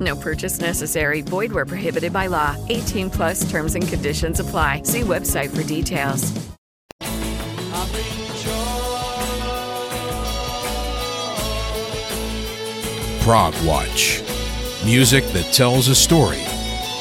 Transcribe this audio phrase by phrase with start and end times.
[0.00, 1.20] No purchase necessary.
[1.20, 2.56] Void where prohibited by law.
[2.68, 4.82] 18 plus terms and conditions apply.
[4.84, 6.32] See website for details.
[13.22, 14.22] Prog Watch.
[14.84, 16.42] Music that tells a story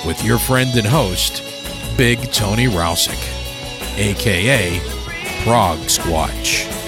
[0.05, 1.41] with your friend and host,
[1.97, 3.17] Big Tony Rowsick,
[3.97, 4.79] aka
[5.43, 6.78] Prog Squatch.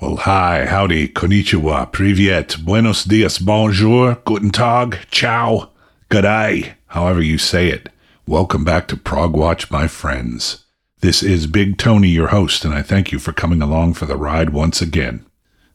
[0.00, 5.70] Well, hi, howdy, konnichiwa, privyet, buenos dias, bonjour, guten tag, ciao,
[6.08, 7.88] g'day, however you say it.
[8.24, 10.64] Welcome back to Prog Watch, my friends.
[11.00, 14.16] This is Big Tony, your host, and I thank you for coming along for the
[14.16, 15.26] ride once again.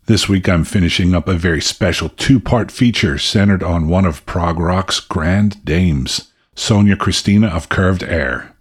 [0.06, 4.26] This week I'm finishing up a very special two part feature centered on one of
[4.26, 8.56] prog rock's grand dames, Sonja Kristina of Curved Air.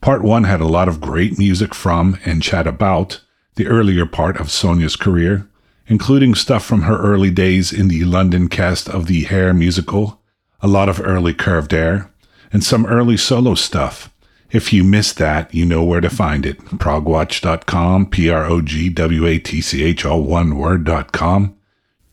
[0.00, 3.20] Part one had a lot of great music from and chat about
[3.56, 5.48] the earlier part of Sonja's career,
[5.86, 10.20] including stuff from her early days in the London cast of the Hair musical,
[10.60, 12.10] a lot of early Curved Air,
[12.52, 14.12] and some early solo stuff.
[14.50, 16.58] If you missed that, you know where to find it.
[16.58, 21.56] Progwatch.com, P R O G W A T C H, all one word.com.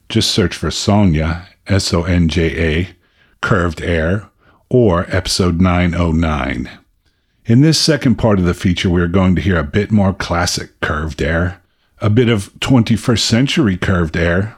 [0.09, 2.89] Just search for Sonja, S O N J A,
[3.41, 4.29] Curved Air,
[4.69, 6.69] or episode 909.
[7.45, 10.13] In this second part of the feature, we are going to hear a bit more
[10.13, 11.61] classic curved air,
[11.99, 14.55] a bit of 21st century curved air,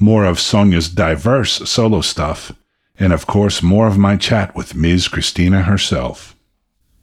[0.00, 2.50] more of Sonja's diverse solo stuff,
[2.98, 5.06] and of course, more of my chat with Ms.
[5.06, 6.34] Kristina herself.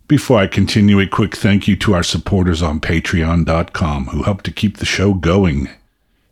[0.09, 4.51] Before I continue, a quick thank you to our supporters on patreon.com who help to
[4.51, 5.69] keep the show going.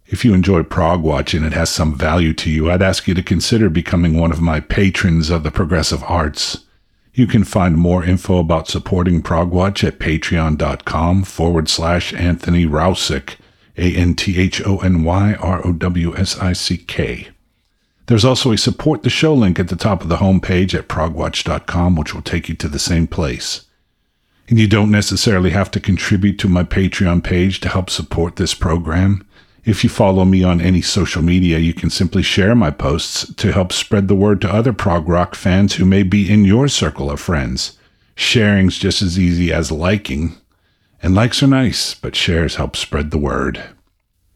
[0.08, 3.14] If you enjoy Prog Watch and it has some value to you, I'd ask you
[3.14, 6.66] to consider becoming one of my patrons of the progressive arts.
[7.20, 13.36] You can find more info about supporting Progwatch at patreon.com forward slash Anthony Rowsick,
[13.78, 17.28] A N T H O N Y R O W S I C K.
[18.06, 21.98] There's also a support the show link at the top of the homepage at progwatch.com,
[21.98, 23.66] which will take you to the same place.
[24.48, 28.54] And you don't necessarily have to contribute to my Patreon page to help support this
[28.54, 29.28] program.
[29.66, 33.52] If you follow me on any social media, you can simply share my posts to
[33.52, 37.12] help spread the word to other prog rock fans who may be in your circle
[37.12, 37.78] of friends.
[38.16, 40.36] Sharing's just as easy as liking.
[41.02, 43.64] And likes are nice, but shares help spread the word.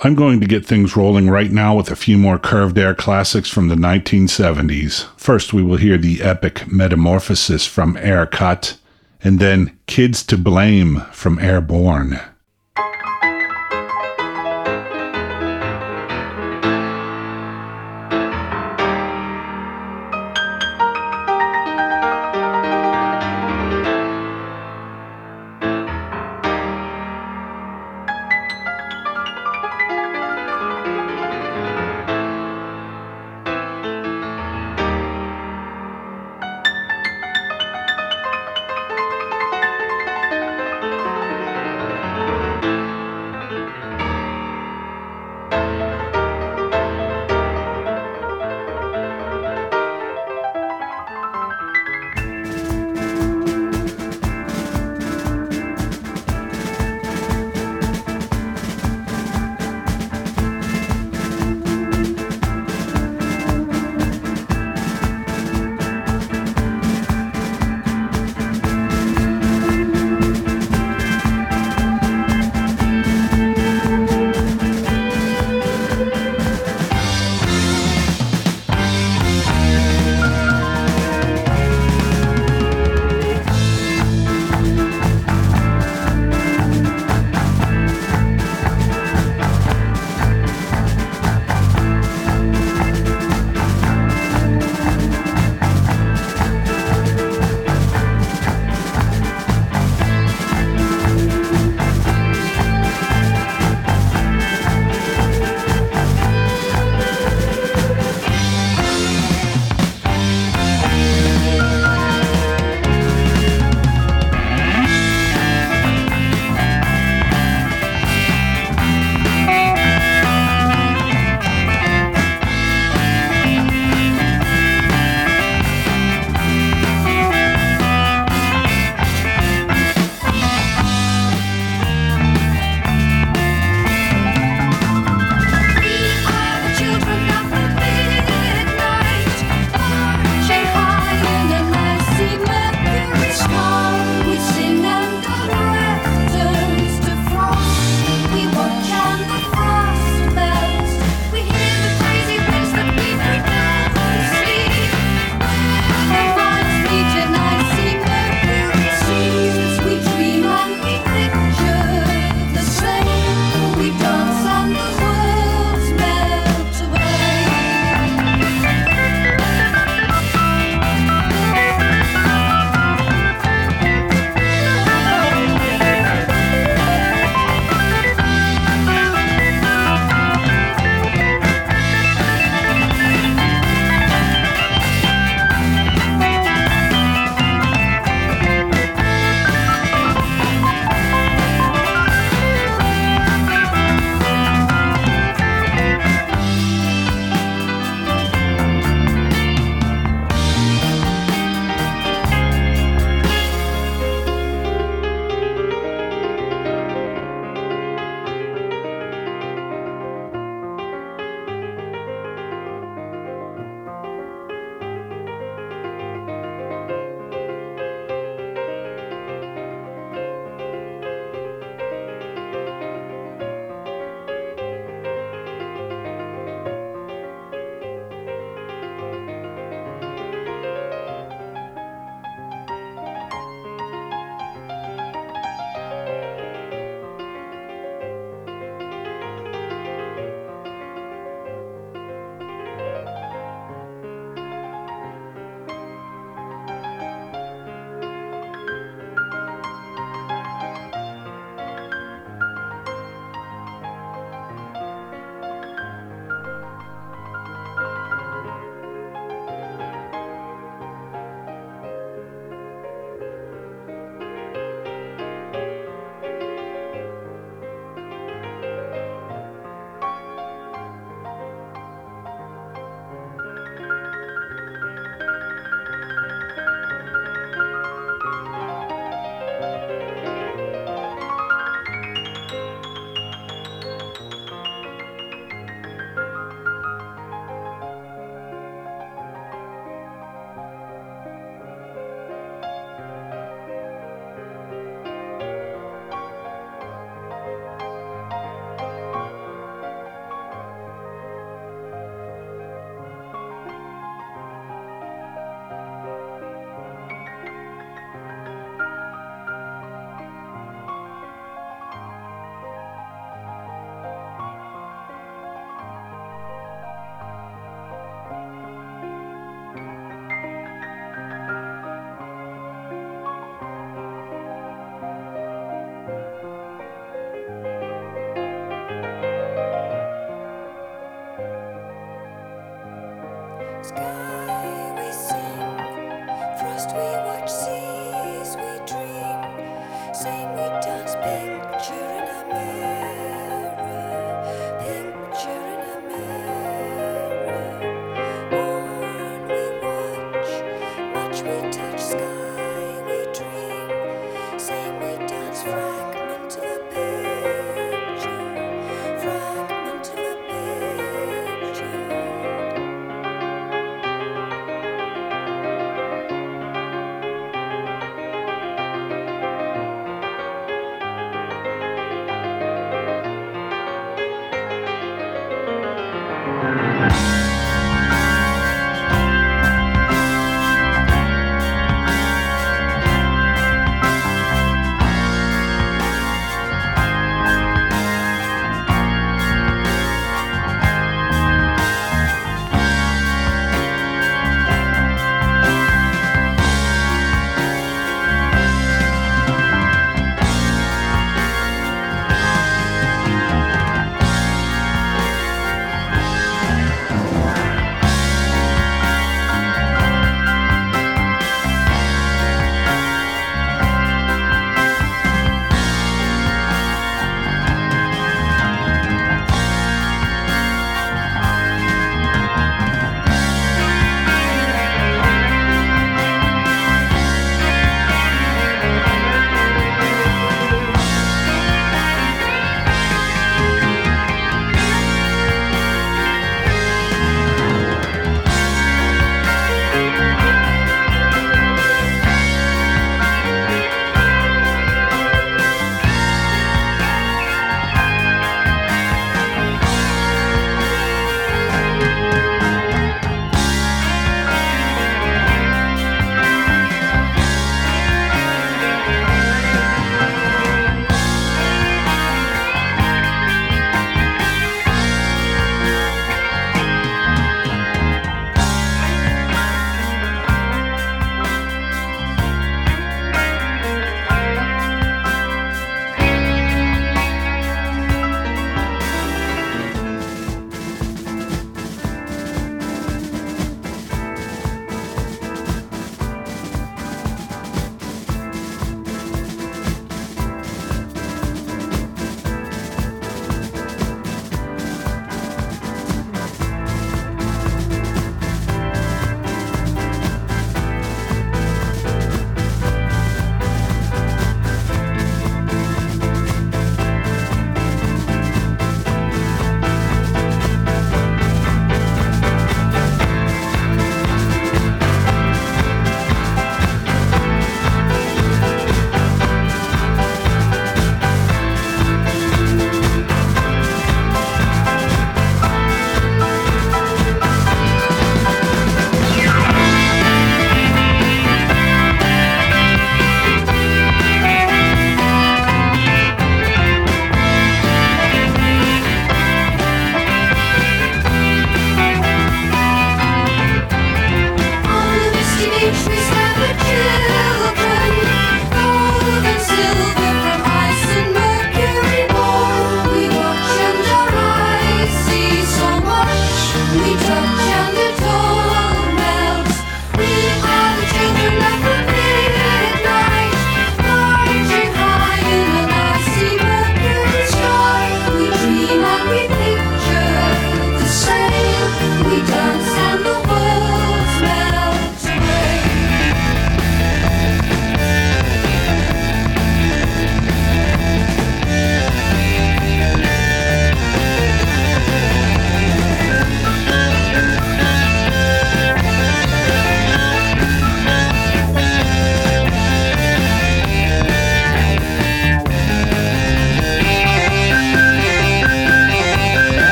[0.00, 3.48] I'm going to get things rolling right now with a few more Curved Air classics
[3.48, 5.06] from the 1970s.
[5.16, 8.76] First, we will hear the epic Metamorphosis from Air Cut,
[9.22, 12.20] and then Kids to Blame from Airborne.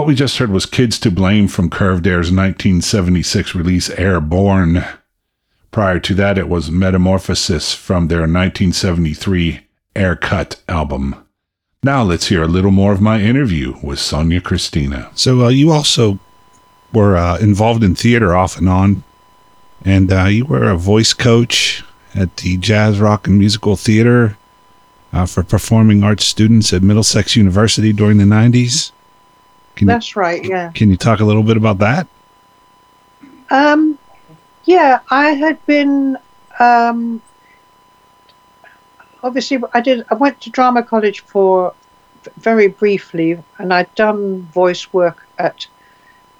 [0.00, 4.82] What we just heard was Kids to Blame from Curved Air's 1976 release Airborne.
[5.72, 9.60] Prior to that, it was Metamorphosis from their 1973
[9.94, 11.16] Aircut album.
[11.82, 15.10] Now let's hear a little more of my interview with Sonja Kristina.
[15.18, 16.18] So uh, you also
[16.94, 19.04] were uh, involved in theater off and on,
[19.84, 21.84] and uh, you were a voice coach
[22.14, 24.38] at the Jazz Rock and Musical Theater
[25.12, 28.92] uh, for performing arts students at Middlesex University during the 90s.
[29.76, 30.70] Can That's you, right, yeah.
[30.72, 32.06] Can you talk a little bit about that?
[33.50, 33.98] Um,
[34.64, 36.18] yeah, I had been
[36.58, 37.22] um,
[39.22, 40.04] obviously I did.
[40.10, 41.74] I went to drama college for
[42.36, 45.66] very briefly, and I'd done voice work at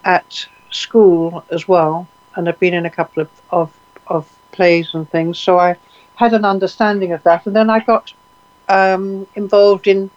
[0.05, 3.73] at school as well, and I've been in a couple of, of
[4.07, 5.38] of plays and things.
[5.38, 5.77] So I
[6.16, 8.12] had an understanding of that, and then I got
[8.69, 10.11] um, involved in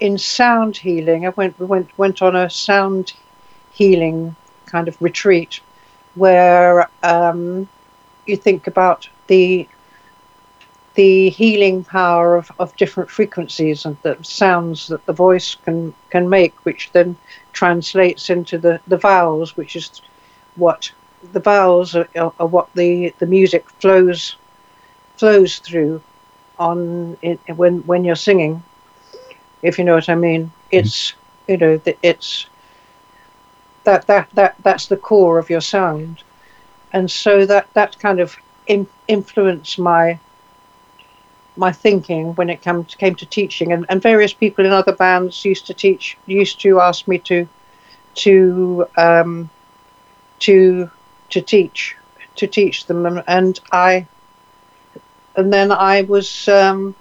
[0.00, 1.26] in sound healing.
[1.26, 3.12] I went went went on a sound
[3.72, 5.60] healing kind of retreat
[6.14, 7.68] where um,
[8.26, 9.68] you think about the
[10.94, 16.28] the healing power of, of different frequencies and the sounds that the voice can can
[16.28, 17.16] make, which then
[17.52, 20.02] translates into the, the vowels, which is
[20.56, 20.90] what
[21.32, 24.36] the vowels are, are what the, the music flows
[25.16, 26.00] flows through
[26.58, 28.62] on it, when when you're singing,
[29.62, 30.46] if you know what I mean.
[30.46, 30.76] Mm-hmm.
[30.78, 31.14] It's
[31.48, 32.46] you know it's
[33.84, 36.22] that that that that's the core of your sound,
[36.92, 40.18] and so that that kind of in, influenced my
[41.56, 44.92] my thinking when it came to, came to teaching, and, and various people in other
[44.92, 47.48] bands used to teach, used to ask me to
[48.14, 49.48] to um,
[50.40, 50.90] to
[51.30, 51.96] to teach
[52.36, 54.06] to teach them, and, and I
[55.36, 56.94] and then I was um,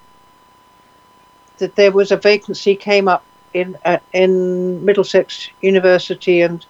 [1.58, 6.65] that there was a vacancy came up in uh, in Middlesex University, and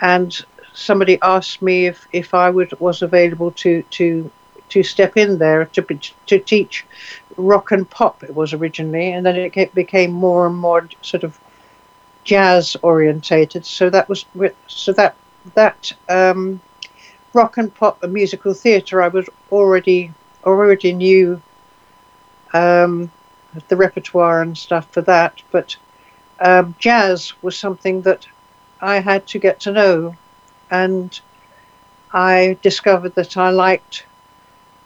[0.00, 4.30] and somebody asked me if, if I would was available to to
[4.68, 5.82] to step in there to
[6.26, 6.84] to teach
[7.36, 8.22] rock and pop.
[8.22, 11.38] It was originally, and then it became more and more sort of
[12.24, 13.64] jazz orientated.
[13.64, 14.24] So that was
[14.66, 15.16] so that
[15.54, 16.60] that um,
[17.32, 19.02] rock and pop and musical theatre.
[19.02, 20.12] I was already
[20.44, 21.40] already knew
[22.52, 23.10] um,
[23.68, 25.76] the repertoire and stuff for that, but
[26.40, 28.26] um, jazz was something that
[28.80, 30.16] I had to get to know,
[30.70, 31.18] and
[32.12, 34.06] I discovered that I liked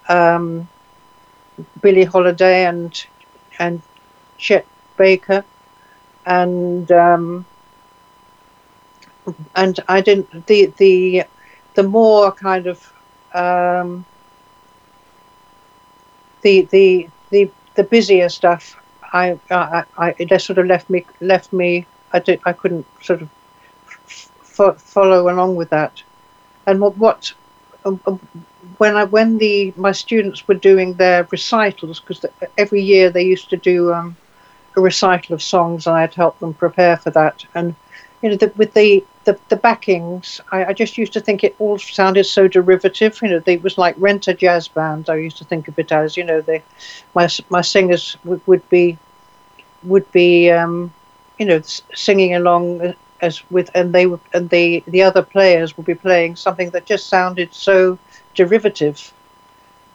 [0.08, 0.68] um,
[1.80, 3.06] Billie Holiday and
[3.58, 3.80] and
[4.38, 5.44] Chet Baker,
[6.26, 7.46] and um,
[9.54, 11.24] and I didn't the the
[11.74, 12.92] the more kind of
[13.32, 14.04] um,
[16.42, 18.76] the the the the busier stuff.
[19.12, 21.86] I, I, I it sort of left me left me.
[22.12, 23.28] I did I couldn't sort of
[23.98, 26.02] f- follow along with that,
[26.66, 27.32] and what what
[27.84, 28.20] um, um,
[28.78, 32.24] when I when the my students were doing their recitals because
[32.58, 34.16] every year they used to do um,
[34.76, 37.74] a recital of songs and I'd help them prepare for that and
[38.22, 41.56] you know the, with the, the the backings I, I, just used to think it
[41.58, 45.38] all sounded so derivative you know it was like rent a jazz band I used
[45.38, 46.62] to think of it as you know they
[47.14, 48.98] my my singers would, would be
[49.84, 50.92] would be um,
[51.38, 51.60] you know
[51.94, 56.36] singing along as with and they would and the the other players would be playing
[56.36, 57.98] something that just sounded so
[58.34, 59.12] derivative.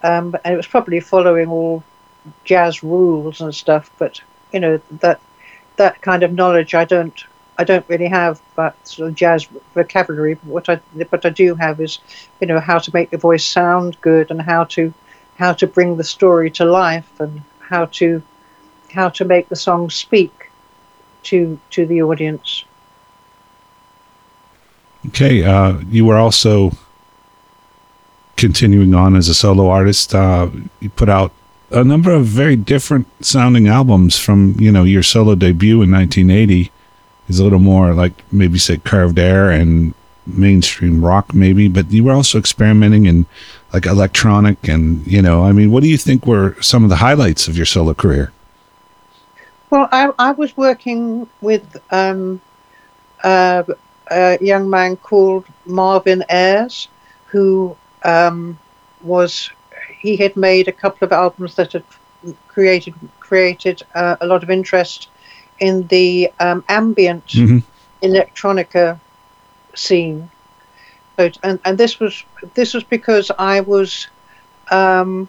[0.01, 1.83] Um, and it was probably following all
[2.45, 4.21] jazz rules and stuff but
[4.53, 5.19] you know that
[5.75, 7.21] that kind of knowledge I don't
[7.59, 10.75] I don't really have that sort of jazz vocabulary but what I
[11.09, 11.99] what I do have is
[12.39, 14.93] you know how to make the voice sound good and how to
[15.35, 18.23] how to bring the story to life and how to
[18.91, 20.49] how to make the song speak
[21.23, 22.63] to to the audience
[25.07, 26.71] Okay, uh, you were also
[28.35, 30.13] continuing on as a solo artist.
[30.13, 31.31] Uh, you put out
[31.71, 36.71] a number of very different sounding albums from you know your solo debut in 1980
[37.29, 39.93] is a little more like maybe say curved air and
[40.25, 43.25] mainstream rock maybe but you were also experimenting in
[43.73, 46.97] like electronic and you know i mean what do you think were some of the
[46.97, 48.31] highlights of your solo career?
[49.69, 52.41] Well i, I was working with um,
[53.23, 53.63] uh,
[54.11, 56.87] a young man called Marvin Ayres,
[57.25, 58.57] who um,
[59.01, 59.49] was
[59.99, 61.83] he had made a couple of albums that had
[62.47, 65.09] created created uh, a lot of interest
[65.59, 67.59] in the um, ambient mm-hmm.
[68.01, 68.99] electronica
[69.75, 70.29] scene.
[71.17, 74.07] So, and and this was this was because I was.
[74.71, 75.27] Um,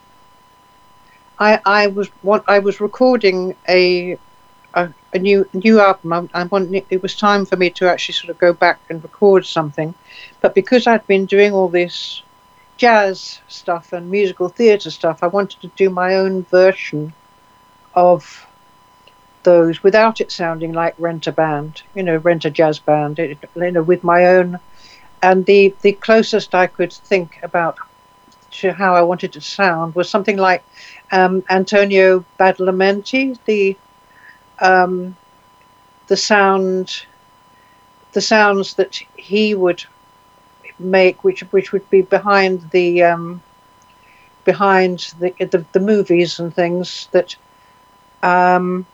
[1.41, 4.19] I, I was what I was recording a,
[4.75, 6.13] a a new new album.
[6.13, 9.03] I, I want, it was time for me to actually sort of go back and
[9.03, 9.95] record something,
[10.43, 12.23] but because I'd been doing all this
[12.77, 17.13] jazz stuff and musical theatre stuff, I wanted to do my own version
[17.95, 18.47] of
[19.45, 23.39] those without it sounding like rent a band, you know, rent a jazz band, it,
[23.57, 24.59] you know, with my own.
[25.23, 27.77] And the the closest I could think about
[28.61, 30.65] to how I wanted to sound was something like
[31.13, 33.79] um, Antonio Badalamenti, the
[34.61, 35.17] um,
[36.09, 37.07] the sound,
[38.13, 39.83] the sounds that he would
[40.79, 43.43] make, which which would be behind the um,
[44.45, 47.37] behind the, the, the movies and things that
[48.23, 48.87] um,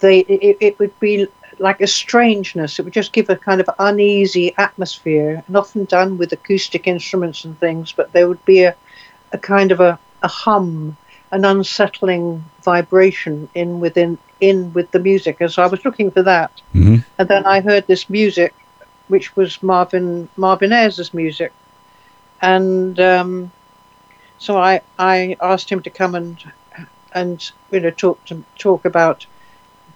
[0.00, 1.26] they it, it would be
[1.58, 2.78] like a strangeness.
[2.78, 7.44] It would just give a kind of uneasy atmosphere, and often done with acoustic instruments
[7.44, 7.92] and things.
[7.92, 8.74] But there would be a,
[9.32, 10.96] a kind of a, a hum,
[11.30, 15.40] an unsettling vibration in within in with the music.
[15.40, 16.96] And so I was looking for that, Mm-hmm.
[17.18, 18.54] and then I heard this music,
[19.08, 21.52] which was Marvin Marvin Ayres' music,
[22.40, 23.52] and um,
[24.38, 26.36] so I I asked him to come and
[27.12, 29.26] and you know talk to talk about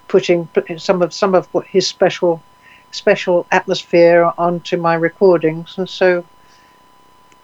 [0.09, 2.43] putting some of some of his special
[2.91, 6.25] special atmosphere onto my recordings, and so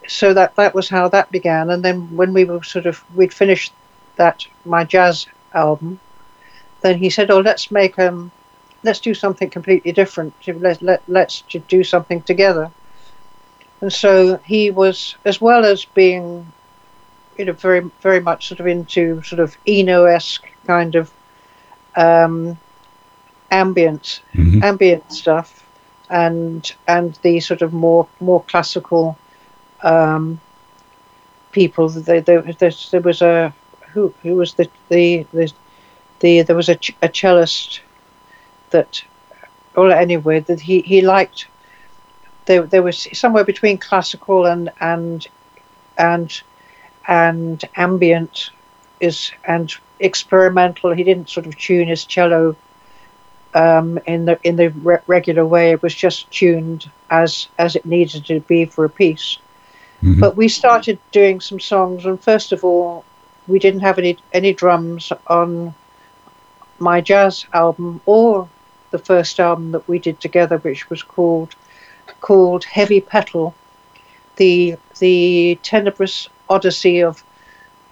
[0.08, 1.70] so that that was how that began.
[1.70, 3.72] And then when we were sort of we'd finished
[4.16, 6.00] that my jazz album,
[6.82, 8.30] then he said, "Oh, let's make um,
[8.82, 10.34] let's do something completely different.
[10.46, 12.70] Let let let's do something together."
[13.80, 16.50] And so he was, as well as being,
[17.36, 21.10] you know, very very much sort of into sort of Eno-esque kind of
[21.96, 22.58] um,
[23.50, 24.62] ambient Mhm.
[24.62, 25.64] ambient stuff,
[26.10, 29.16] and and the sort of more more classical
[29.82, 30.40] um,
[31.52, 31.88] people.
[31.88, 33.52] There, there, there, there was a
[33.92, 35.52] who who was the the the,
[36.20, 37.80] the there was a, ch- a cellist
[38.70, 39.02] that,
[39.74, 41.46] well, anyway, that he he liked.
[42.46, 45.26] There, there was somewhere between classical and and
[45.96, 46.42] and
[47.06, 48.50] and ambient
[49.00, 50.92] is and experimental.
[50.92, 52.56] He didn't sort of tune his cello
[53.54, 55.70] um, in the in the re- regular way.
[55.72, 59.38] It was just tuned as as it needed to be for a piece.
[60.02, 60.20] Mhm.
[60.20, 63.04] But we started doing some songs, and first of all,
[63.46, 65.74] we didn't have any any drums on
[66.78, 68.48] my jazz album or
[68.90, 71.54] the first album that we did together, which was called
[72.20, 73.54] called Heavy Petal,
[74.36, 77.22] the the tenebrous odyssey of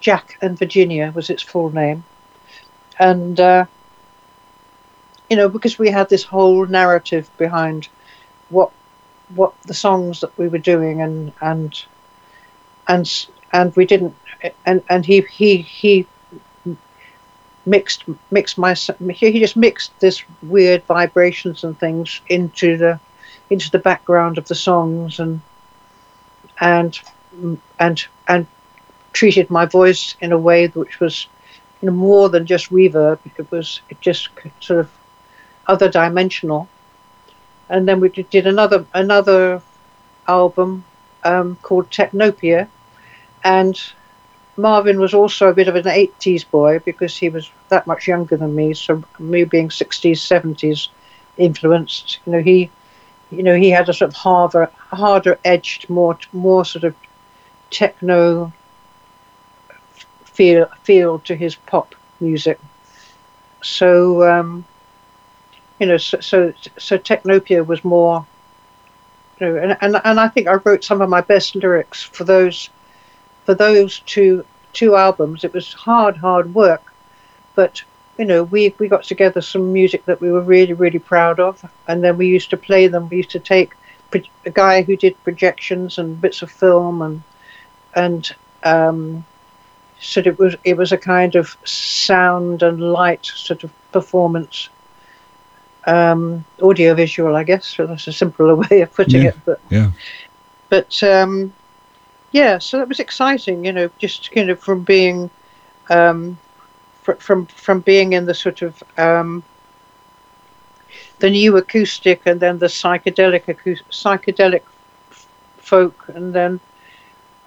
[0.03, 2.05] Jack and Virginia was its full name,
[2.99, 3.65] and uh,
[5.31, 7.89] you know because we had this whole narrative behind
[8.51, 8.71] what
[9.35, 11.85] what the songs that we were doing and and
[12.89, 14.15] and and we didn't
[14.67, 16.07] and and he he he
[17.65, 22.99] mixed mixed my he just mixed this weird vibrations and things into the
[23.51, 25.41] into the background of the songs and
[26.61, 26.99] and
[27.79, 28.47] and and
[29.13, 31.27] treated my voice in a way which was
[31.81, 34.29] you know, more than just reverb it was it just
[34.61, 34.91] sort of
[35.67, 36.69] other dimensional.
[37.69, 39.63] And then we did- another another
[40.29, 40.85] album
[41.25, 42.69] um, called Technopia.
[43.45, 43.81] And
[44.57, 48.37] Marvin was also a bit of an 80s boy because he was that much younger
[48.37, 48.75] than me.
[48.75, 50.91] So me being 60s 70s
[51.39, 52.71] influenced you know he
[53.31, 56.95] you know he had a sort of harder harder edged more more sort of
[57.71, 58.53] techno
[60.43, 62.59] feel feel to his pop music.
[63.63, 64.65] So um
[65.79, 68.27] you know so so, so technopia was more
[69.41, 72.25] you know and, and and i think i wrote some of my best lyrics for
[72.25, 72.71] those
[73.45, 75.45] for those two two albums.
[75.45, 76.95] It was hard hard work
[77.55, 77.83] but
[78.19, 81.65] you know we we got together some music that we were really really proud of
[81.89, 83.09] and then we used to play them.
[83.09, 83.73] We used to take
[84.45, 87.23] a guy who did projections and bits of film and
[87.95, 89.25] and um
[90.03, 94.69] so it was it was a kind of sound and light sort of performance
[95.87, 99.29] um audio visual i guess so that's a simpler way of putting Yeah.
[99.31, 99.91] it but Yeah.
[100.69, 101.53] but um,
[102.33, 105.29] yeah, so that was exciting, you know, just kind of from being
[105.91, 106.39] um,
[107.03, 109.43] fr- from from being in the sort of um,
[111.19, 113.45] the new acoustic and then the psychedelic
[113.91, 114.63] psychedelic
[115.11, 115.27] f-
[115.59, 116.59] folk and then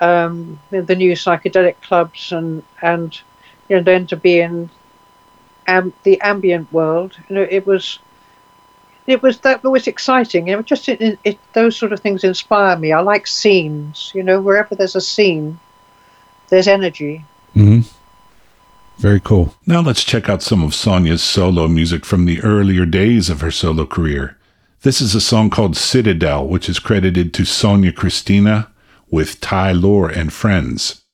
[0.01, 3.19] um, the new psychedelic clubs and and
[3.69, 4.69] you know then to be in
[6.03, 7.17] the ambient world.
[7.29, 7.99] You know, it was
[9.07, 10.47] it was that was exciting.
[10.47, 12.91] It was just it, it, those sort of things inspire me.
[12.91, 14.11] I like scenes.
[14.13, 15.59] You know, wherever there's a scene,
[16.49, 17.25] there's energy.
[17.55, 17.81] Mm-hmm.
[18.97, 19.55] Very cool.
[19.65, 23.51] Now let's check out some of Sonja's solo music from the earlier days of her
[23.51, 24.37] solo career.
[24.83, 28.67] This is a song called Citadel, which is credited to Sonja Kristina
[29.09, 31.04] with Ty-Lor and friends.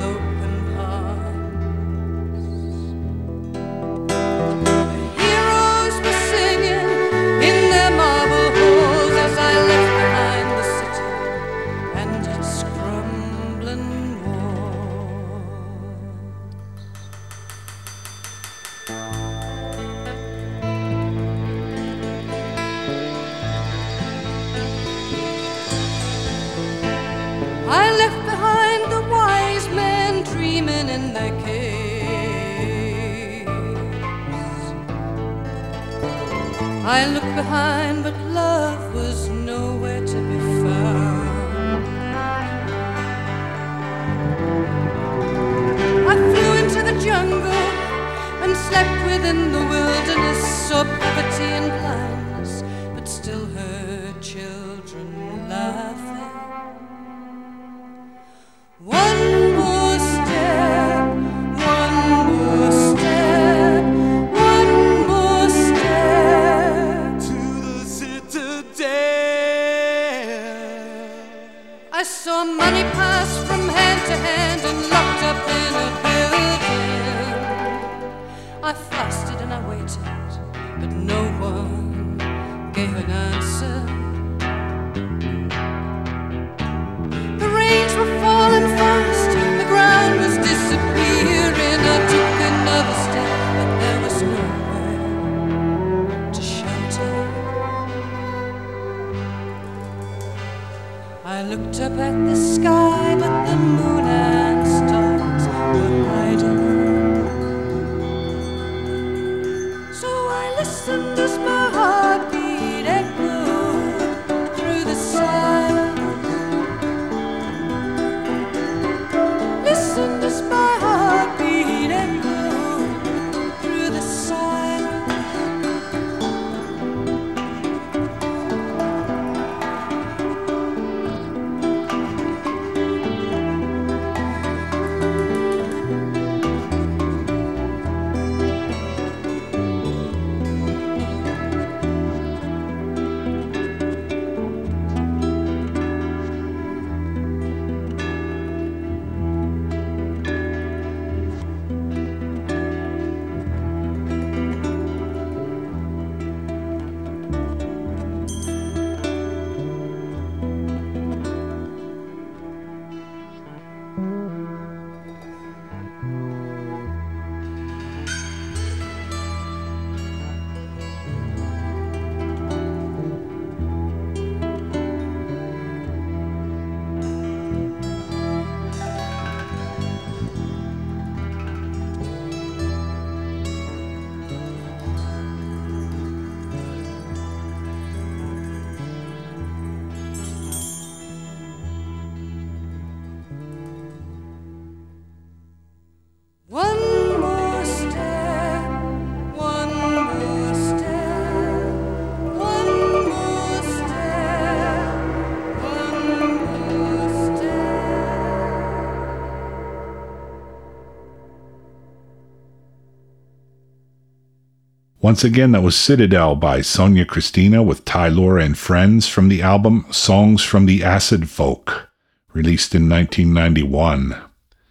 [215.13, 219.85] Once again, that was Citadel by Sonja Kristina with Ty-Lor and Friends from the album
[219.91, 221.91] Songs from the Acid Folk,
[222.33, 224.17] released in 1991.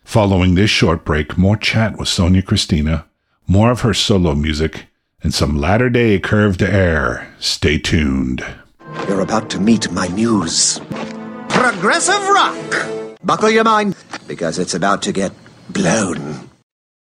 [0.04, 3.06] Following this short break, more chat with Sonja Kristina,
[3.46, 4.88] more of her solo music,
[5.22, 7.32] and some latter day curved air.
[7.38, 8.44] Stay tuned.
[9.08, 10.82] You're about to meet my muse.
[11.50, 13.18] Progressive rock!
[13.24, 13.96] Buckle your mind,
[14.28, 15.34] because it's about to get
[15.70, 16.31] blown.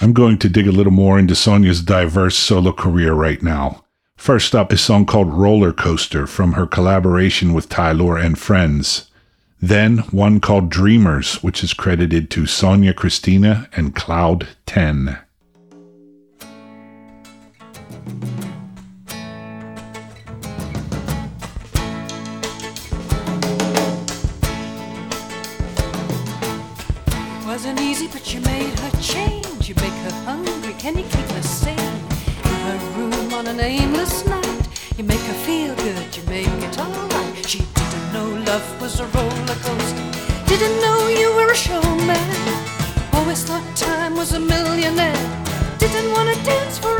[0.00, 3.84] I'm going to dig a little more into Sonja's diverse solo career right now.
[4.16, 9.10] First up, a song called Roller Coaster from her collaboration with Ty-Lor and Friends.
[9.60, 15.18] Then one called Dreamers, which is credited to Sonja Kristina and Cloud 10.
[30.84, 31.78] Can you keep her sane?
[32.44, 34.68] In her room on an aimless night,
[34.98, 36.14] you make her feel good.
[36.14, 37.48] You make it alright.
[37.48, 40.04] She didn't know love was a roller coaster.
[40.44, 42.28] Didn't know you were a showman.
[43.14, 45.24] Always thought time was a millionaire.
[45.78, 46.93] Didn't wanna dance for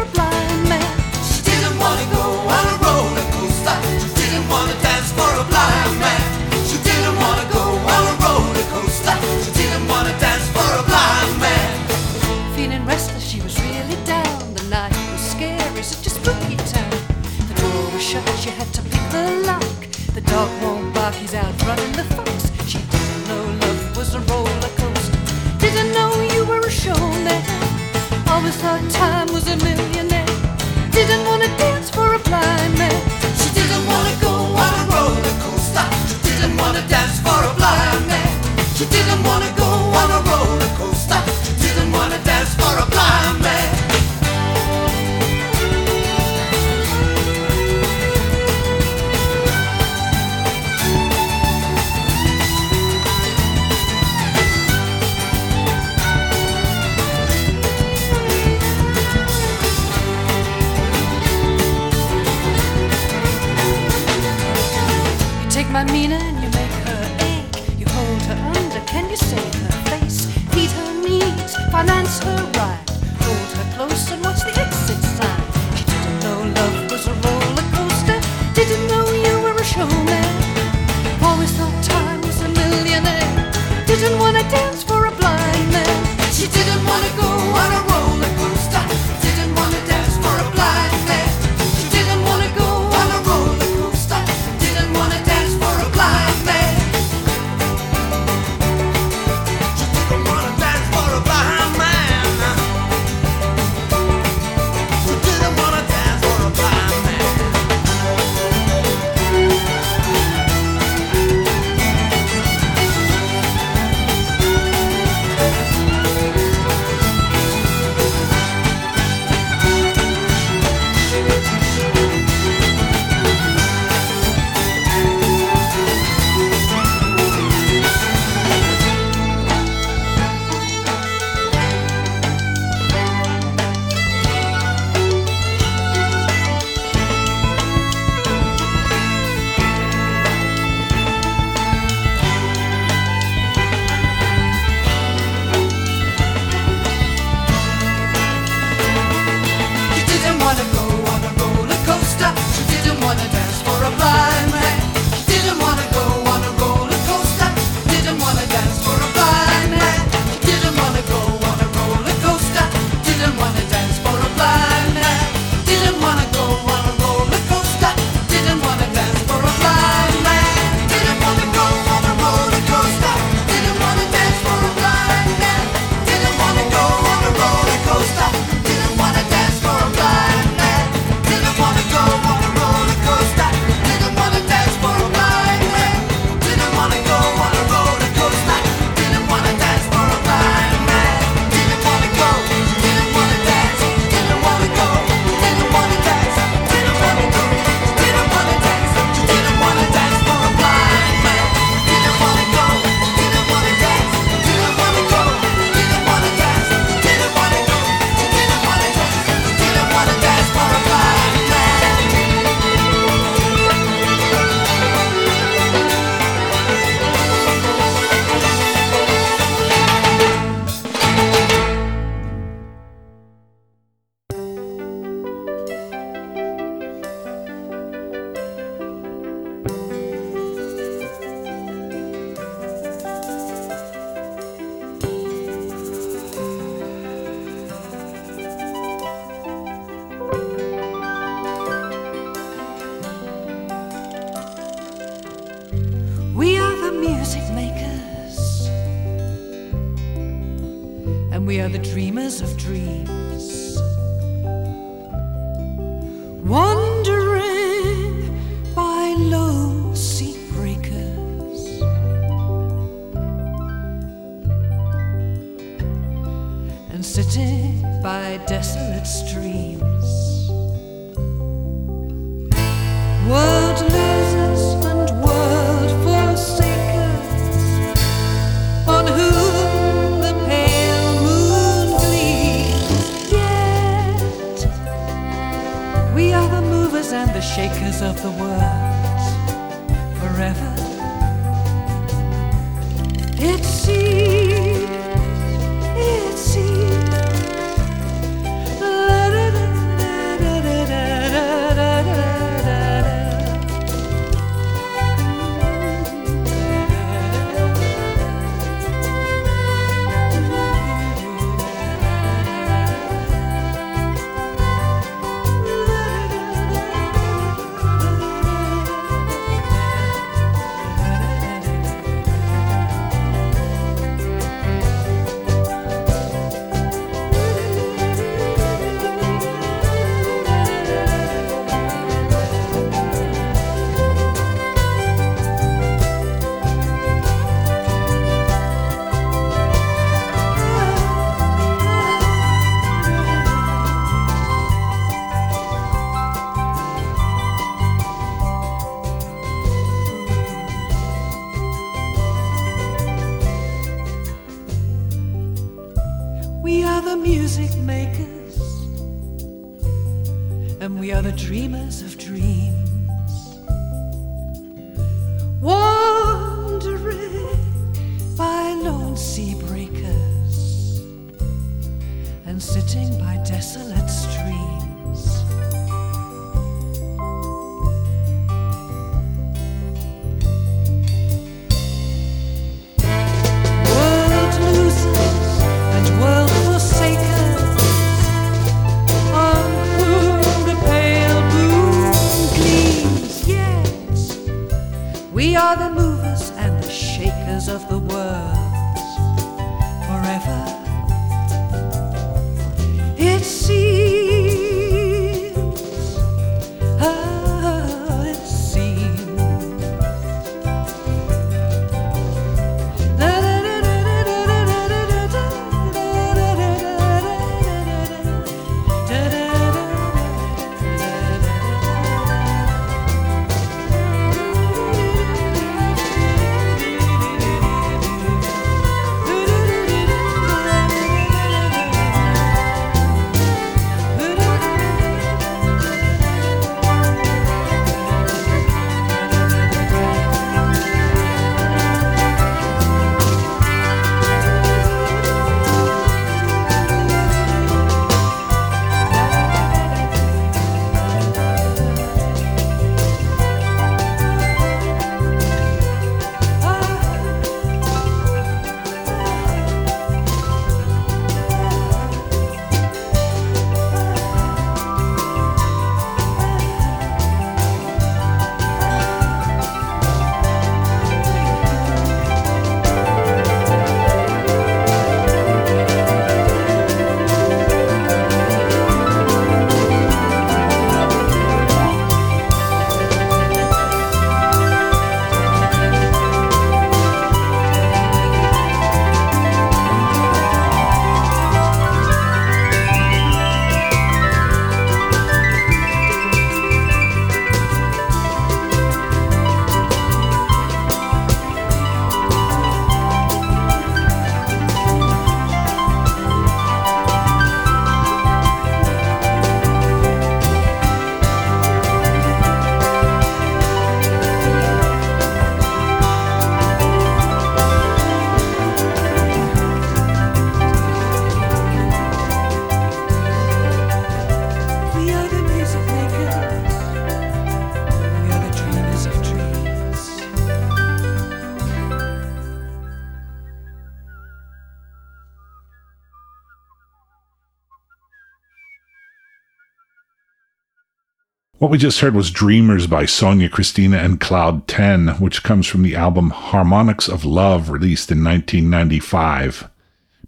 [541.74, 545.96] we just heard was Dreamers by Sonja Kristina and Cloud 10, which comes from the
[545.96, 549.68] album Harmonics of Love, released in 1995.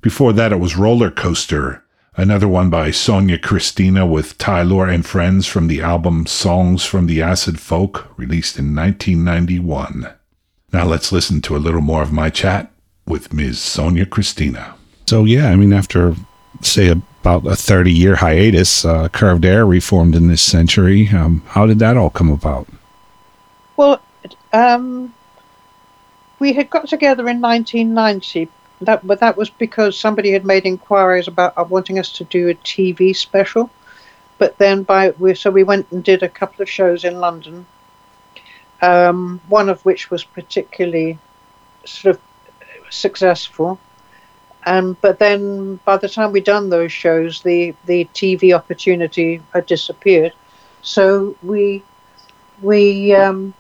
[0.01, 1.85] Before that, it was Roller Coaster,
[2.17, 7.23] another one by Sonja Kristina with Ty-Lor and friends from the album Songs from the
[7.23, 10.13] Acid Folk, released in 1991.
[10.73, 12.73] Now let's listen to a little more of my chat
[13.07, 13.59] with Ms.
[13.59, 14.75] Sonja Kristina.
[15.07, 16.17] So yeah, I mean, after
[16.63, 16.89] say
[17.27, 21.09] about a 30 year hiatus, uh, Curved Air reformed in this century.
[21.09, 22.69] Um, how did that all come about?
[23.77, 24.01] Well,
[24.53, 25.13] um,
[26.39, 28.49] we had got together in 1990.
[28.83, 32.49] That, but that was because somebody had made inquiries about uh, wanting us to do
[32.49, 33.71] a TV special.
[34.39, 37.67] But then by we so we went and did a couple of shows in London.
[38.83, 41.19] Um, one of which was particularly
[41.85, 42.23] sort of
[42.91, 43.81] successful.
[44.67, 49.67] Um, but then by the time we'd done those shows, the, the TV opportunity had
[49.67, 50.33] disappeared.
[50.83, 51.83] So we
[52.63, 53.55] we um,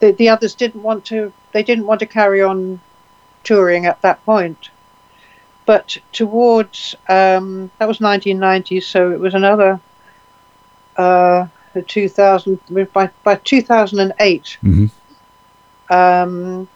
[0.00, 2.80] the the others didn't want to they didn't want to carry on
[3.44, 4.70] touring at that point.
[5.66, 9.80] But towards um, that was 1990, so it was another
[10.96, 11.46] uh,
[11.86, 12.58] 2000
[12.92, 14.58] by by 2008.
[14.62, 14.90] Mhm.
[15.90, 16.68] Um,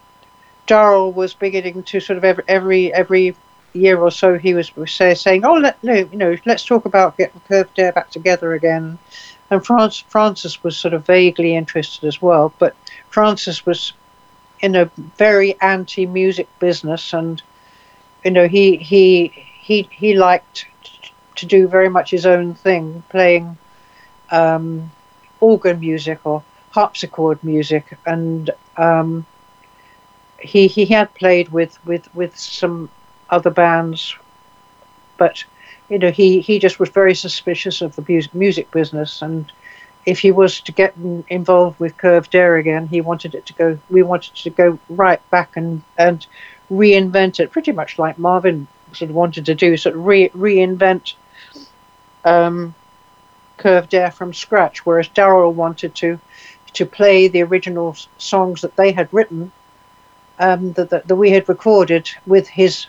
[0.70, 3.36] Darryl was beginning to sort of every every every
[3.72, 7.40] year or so he was, say, saying, "Oh, let you know, let's talk about getting
[7.48, 8.96] Curved Air back together again."
[9.50, 12.76] And Francis Francis was sort of vaguely interested as well, but
[13.08, 13.92] Francis was
[14.60, 17.42] in a very anti-music business, and
[18.24, 20.66] you know he he he he liked
[21.34, 23.58] to do very much his own thing, playing
[24.30, 24.88] um,
[25.40, 29.26] organ music or harpsichord music, and um,
[30.40, 32.90] he he had played with with with some
[33.28, 34.16] other bands,
[35.16, 35.44] but
[35.88, 39.50] you know he he just was very suspicious of the music music business and.
[40.06, 40.94] If he was to get
[41.28, 43.78] involved with Curved Air again, he wanted it to go.
[43.90, 46.26] We wanted to go right back and and
[46.70, 51.14] reinvent it, pretty much like Marvin sort of wanted to do, sort of re- reinvent
[52.24, 52.74] um,
[53.58, 54.86] Curved Air from scratch.
[54.86, 56.18] Whereas Darryl wanted to
[56.72, 59.50] to play the original songs that they had written,
[60.40, 62.86] um, that, that that we had recorded with his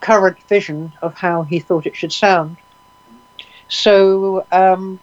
[0.00, 2.56] current vision of how he thought it should sound.
[3.68, 5.00] So um,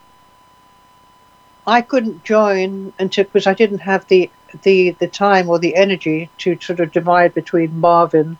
[1.67, 4.29] I couldn't join until because I didn't have the
[4.61, 8.37] the the time or the energy to sort of divide between Marvin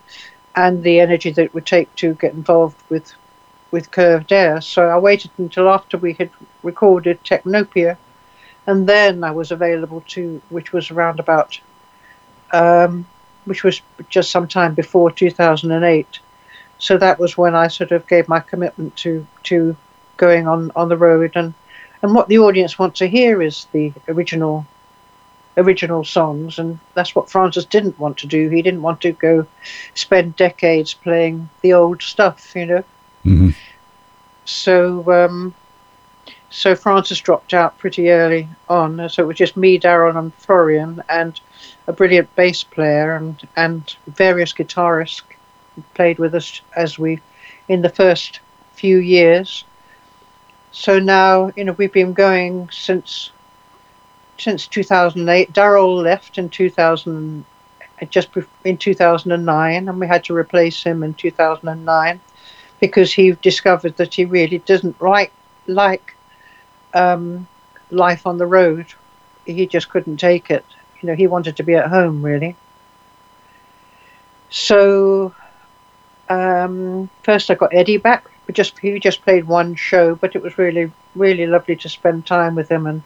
[0.54, 3.12] and the energy that it would take to get involved with
[3.70, 4.60] with Curved Air.
[4.60, 6.30] So I waited until after we had
[6.62, 7.96] recorded Technopia,
[8.66, 11.60] and then I was available to, which was around about,
[12.52, 13.06] um,
[13.46, 16.18] which was just some time before 2008.
[16.78, 19.76] So that was when I sort of gave my commitment to to
[20.16, 21.32] going on on the road.
[21.34, 21.54] And
[22.02, 24.66] and what the audience want to hear is the original
[25.56, 26.58] original songs.
[26.58, 28.50] And that's what Francis didn't want to do.
[28.50, 29.46] He didn't want to go
[29.94, 32.84] spend decades playing the old stuff you know?
[33.22, 33.50] Hmm
[34.46, 35.54] so um
[36.48, 39.08] so Francis dropped out pretty early on.
[39.10, 41.02] So it was just me Darryl and Florian.
[41.08, 41.38] And
[41.86, 45.22] a brilliant bass player and and various guitarists
[45.94, 47.20] played with us as we
[47.68, 48.40] in the first
[48.74, 49.64] few years.
[50.72, 53.30] So now you know we've been going since
[54.38, 57.44] since 2008 Darryl left in 2000
[58.10, 58.28] just
[58.64, 62.20] in 2009 and we had to replace him in 2009
[62.80, 65.32] because he discovered that he really doesn't like
[65.66, 66.14] like
[66.92, 67.46] um,
[67.90, 68.86] life on the road.
[69.46, 70.64] He just couldn't take it
[71.06, 72.56] you know he wanted to be at home really.
[74.50, 75.32] So
[76.28, 78.28] um, first I got Eddie back.
[78.46, 82.26] But just he just played one show but it was really really lovely to spend
[82.26, 83.02] time with him and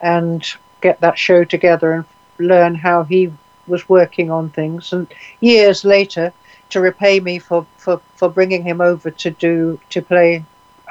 [0.00, 0.44] and
[0.80, 2.04] get that show together and
[2.38, 3.32] learn how he
[3.68, 4.92] was working on things.
[4.92, 5.06] And
[5.40, 6.32] years later
[6.70, 10.44] to repay me for for, for bringing him over to do to play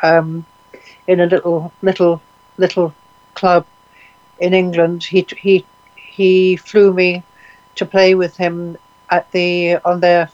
[0.03, 0.45] um,
[1.07, 2.21] in a little little
[2.57, 2.93] little
[3.35, 3.65] club
[4.39, 5.65] in England he he
[6.12, 7.24] he flew me
[7.76, 8.78] to play with him
[9.09, 10.30] at the on their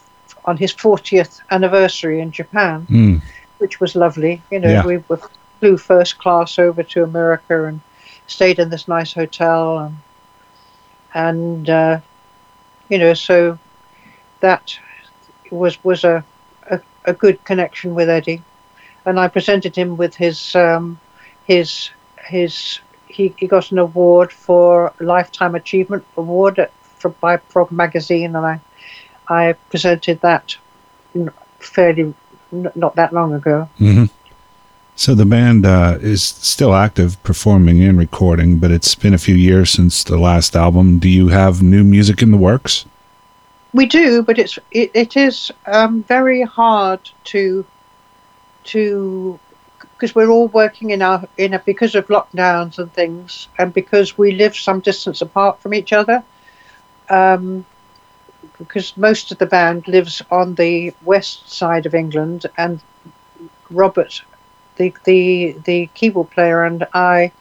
[0.46, 3.22] on his 40th anniversary in Japan Mm.
[3.60, 4.42] which was lovely.
[4.52, 4.86] You know, Yeah.
[4.86, 5.20] we were,
[5.60, 7.82] flew first class over to America and
[8.28, 9.96] stayed in this nice hotel, and,
[11.14, 12.00] and uh,
[12.90, 13.58] you know, so
[14.42, 14.62] that
[15.52, 16.24] was was a,
[16.70, 18.42] a a good connection with Eddie,
[19.06, 21.00] and I presented him with his um,
[21.46, 21.90] his
[22.30, 28.36] his he, he got an award for lifetime achievement award at, for by Prog magazine,
[28.36, 28.60] and I
[29.28, 30.56] I presented that
[31.60, 32.14] fairly
[32.52, 33.70] not that long ago.
[33.78, 34.06] hmm
[34.96, 39.36] So the band uh, is still active, performing and recording, but it's been a few
[39.36, 41.00] years since the last album.
[41.00, 42.86] Do you have new music in the works?
[43.74, 47.66] We do, but it's it, it is um, very hard to
[48.64, 49.40] to
[49.98, 54.18] because we're all working in our in a because of lockdowns and things, and because
[54.18, 56.24] we live some distance apart from each other.
[57.10, 57.66] Um,
[58.60, 62.80] because most of the band lives on the west side of England, and
[63.70, 64.22] Robert,
[64.78, 67.32] the the the keyboard player, and I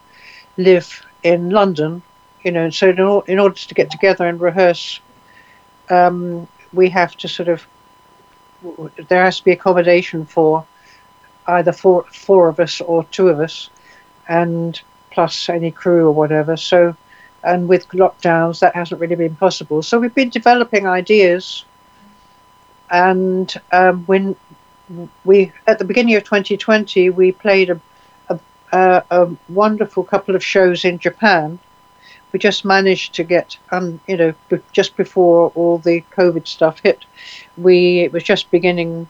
[0.57, 2.01] live in London.
[2.43, 4.99] You know, so in, or, in order to get together and rehearse,
[5.89, 7.67] um, we have to sort of
[9.09, 10.65] there has to be accommodation for
[11.47, 13.69] either four four of us or two of us,
[14.27, 14.79] and
[15.11, 16.57] plus any crew or whatever.
[16.57, 16.95] So,
[17.43, 19.81] and with lockdowns, that hasn't really been possible.
[19.81, 21.65] So we've been developing ideas,
[22.89, 24.35] and um, when
[25.25, 27.79] we at the beginning of 2020 we played a,
[28.71, 31.59] a, a, wonderful couple of shows in Japan.
[32.31, 34.33] We just managed to get, um, you know,
[34.73, 37.05] just before all the COVID stuff hit,
[37.57, 39.07] we it was just beginning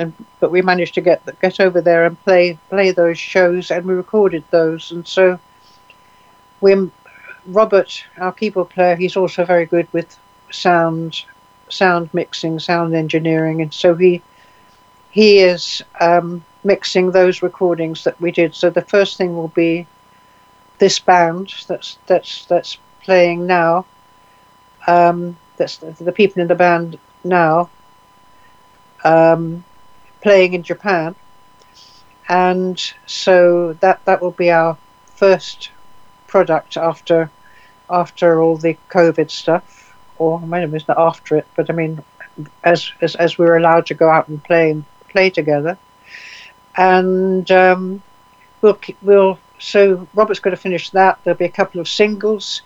[0.00, 3.86] and but we managed to get get over there and play play those shows, and
[3.86, 4.90] we recorded those.
[4.90, 5.38] And so,
[6.60, 6.92] when
[7.46, 10.18] Robert, our keyboard player, he's also very good with
[10.50, 11.14] sound,
[11.68, 14.22] sound mixing, sound engineering, and so he
[15.10, 18.54] he is um, mixing those recordings that we did.
[18.54, 19.86] So the first thing will be
[20.78, 23.86] this band that's that's that's playing now.
[24.86, 27.70] Um, that's the, the people in the band now.
[29.04, 29.64] Um,
[30.22, 31.14] playing in Japan,
[32.28, 34.76] and so that that will be our
[35.14, 35.70] first
[36.26, 37.30] product after
[37.88, 42.02] after all the COVID stuff, or maybe it's not after it, but I mean,
[42.64, 45.76] as as as we were allowed to go out and play and play together,
[46.76, 48.02] and um,
[48.62, 51.18] we'll we'll so Robert's going to finish that.
[51.22, 52.62] There'll be a couple of singles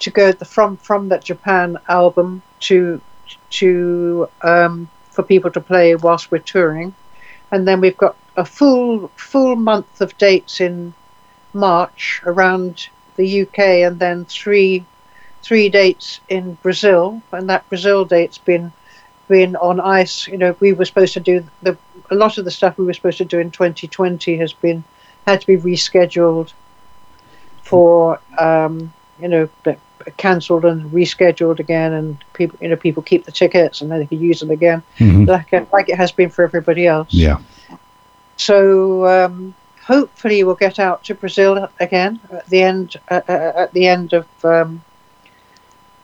[0.00, 3.00] to go the, from from that Japan album to
[3.50, 6.94] to um, for people to play whilst we're touring.
[7.50, 10.94] And then we've got a full full month of dates in
[11.52, 14.84] March around the UK, and then three
[15.42, 17.22] three dates in Brazil.
[17.32, 18.72] And that Brazil date's been
[19.28, 20.26] been on ice.
[20.28, 21.76] You know, we were supposed to do the
[22.10, 24.84] a lot of the stuff we were supposed to do in 2020 has been
[25.26, 26.52] had to be rescheduled
[27.62, 29.48] for um, you know
[30.16, 34.06] cancelled and rescheduled again, and people, you know, people keep the tickets and then they
[34.06, 35.26] can use them again, Mhm.
[35.28, 37.12] like uh, like it has been for everybody else.
[37.12, 37.38] Yeah.
[38.36, 39.54] So um,
[39.86, 44.12] hopefully we'll get out to Brazil again at the end uh, uh, at the end
[44.12, 44.82] of um,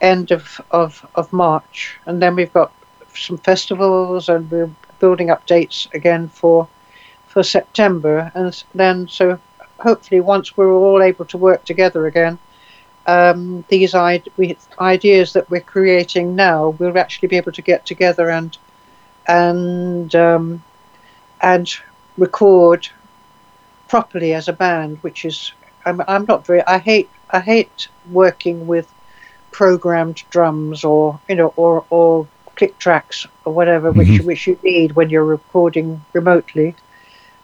[0.01, 2.73] end of, of of March, and then we've got
[3.15, 4.71] some festivals, and we're
[5.01, 6.69] building up dates again for
[7.29, 9.39] for September, and then so
[9.79, 12.39] hopefully once we're all able to work together again,
[13.07, 18.57] um, these ideas that we're creating now, we'll actually be able to get together and
[19.27, 20.63] and um,
[21.43, 21.69] and
[22.17, 22.89] record
[23.89, 25.53] properly as a band, which is
[25.85, 28.93] I'm, I'm not very I hate I hate working with
[29.53, 32.27] programmed drums or you know or or
[32.57, 34.25] click tracks or whatever which Mhm.
[34.25, 36.75] which you need when you're recording remotely.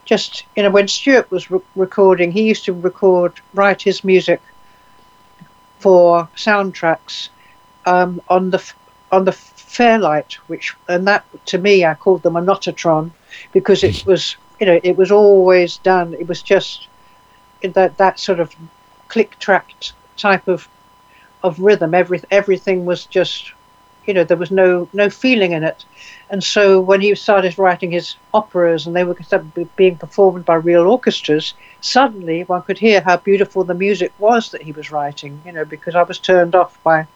[0.05, 4.41] Just you know when Stewart was re- recording, he used to record write his music
[5.83, 7.29] for soundtracks
[7.87, 8.63] um, on the
[9.11, 13.11] on the Fairlight, which and that to me I called them a Nototron
[13.53, 16.15] because it was you know it was always done.
[16.15, 16.89] It was just
[17.63, 18.55] that that sort of
[19.09, 20.69] click tracked type of
[21.43, 21.95] of rhythm.
[21.95, 23.53] Every everything was just
[24.07, 25.85] you know there was no no feeling in it.
[26.31, 29.17] And so when he started writing his operas and they were
[29.77, 34.63] being performed by real orchestras, suddenly one could hear how beautiful the music was that
[34.63, 35.41] he was writing.
[35.45, 37.07] You know because I was turned off by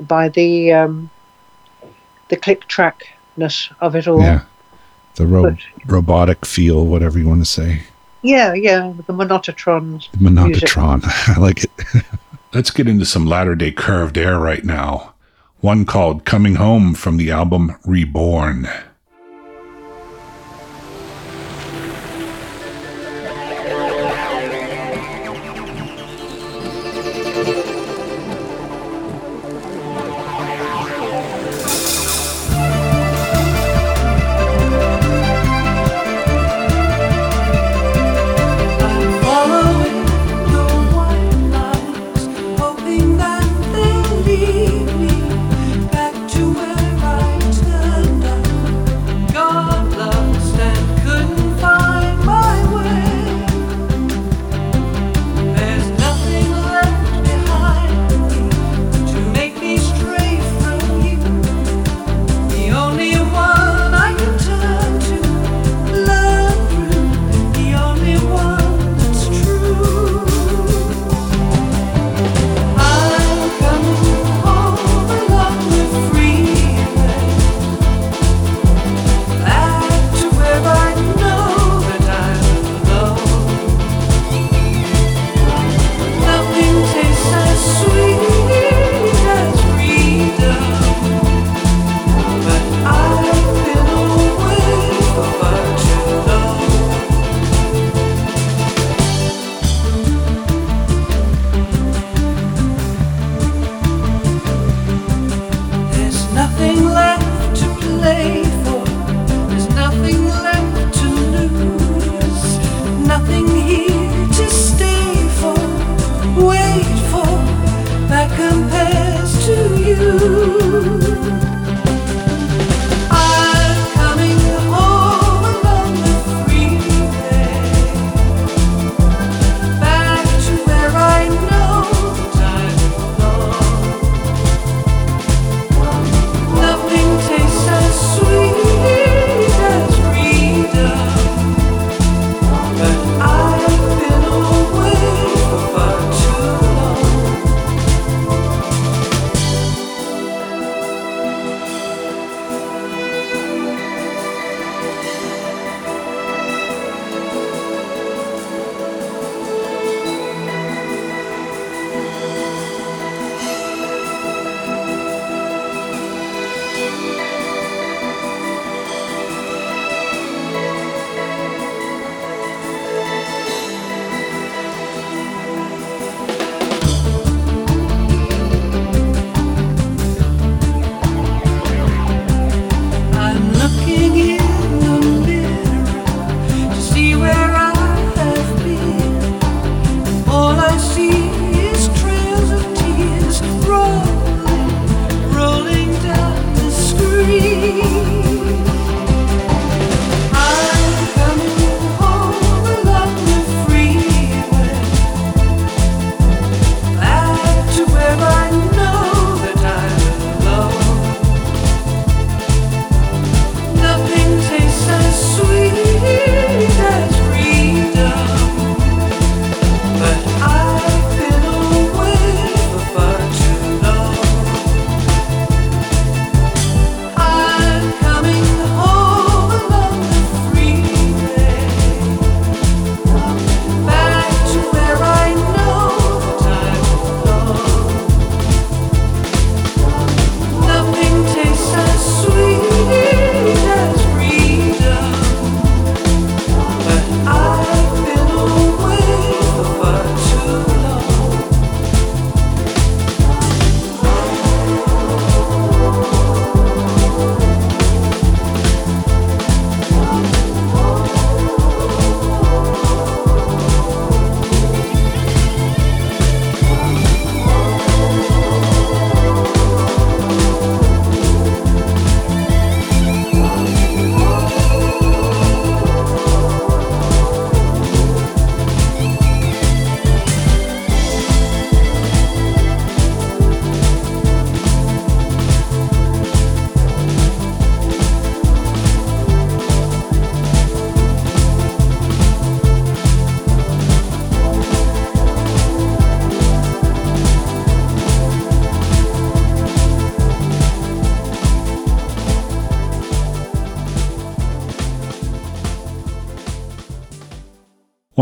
[0.00, 1.10] by the um,
[2.28, 4.20] the click trackness of it all.
[4.20, 4.42] Yeah.
[5.16, 5.56] The ro-
[5.86, 7.82] robotic feel, whatever you want to say.
[8.22, 10.08] Yeah, yeah, the monototrons.
[10.12, 11.02] Monototron.
[11.36, 11.70] I like it.
[12.54, 15.14] Let's get into some latter day curved air right now.
[15.60, 18.66] One called Coming Home from the album Reborn.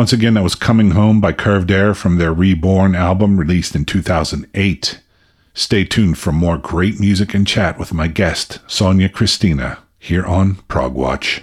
[0.08, 3.84] Once again, that was Coming Home by Curved Air from their Reborn album released in
[3.84, 5.02] 2008.
[5.52, 10.54] Stay tuned for more great music and chat with my guest, Sonja Kristina, here on
[10.66, 11.42] Prog Watch.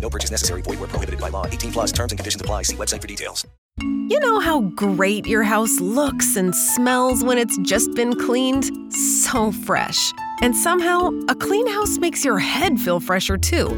[0.00, 0.60] No purchase necessary.
[0.62, 1.46] Void where prohibited by law.
[1.46, 2.62] 18 plus terms and conditions apply.
[2.62, 3.46] See website for details.
[3.80, 8.70] You know how great your house looks and smells when it's just been cleaned?
[8.92, 10.12] So fresh.
[10.42, 13.68] And somehow, a clean house makes your head feel fresher too.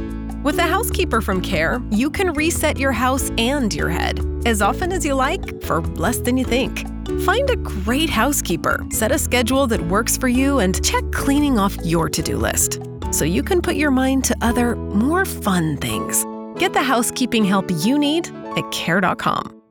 [0.42, 4.92] With a housekeeper from Care, you can reset your house and your head as often
[4.92, 6.86] as you like for less than you think.
[7.22, 11.76] Find a great housekeeper, set a schedule that works for you, and check cleaning off
[11.84, 12.80] your to do list
[13.16, 16.26] so you can put your mind to other, more fun things.
[16.58, 19.62] Get the housekeeping help you need at Care.com.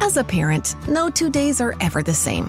[0.00, 2.48] As a parent, no two days are ever the same.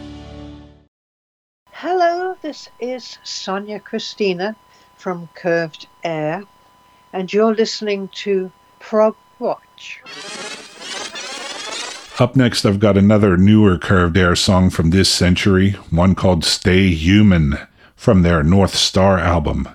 [1.83, 4.55] Hello, this is Sonja Kristina
[4.97, 6.43] from Curved Air,
[7.11, 9.99] and you're listening to Prog Watch.
[12.19, 16.89] Up next, I've got another newer Curved Air song from this century, one called Stay
[16.89, 17.57] Human
[17.95, 19.67] from their North Star album.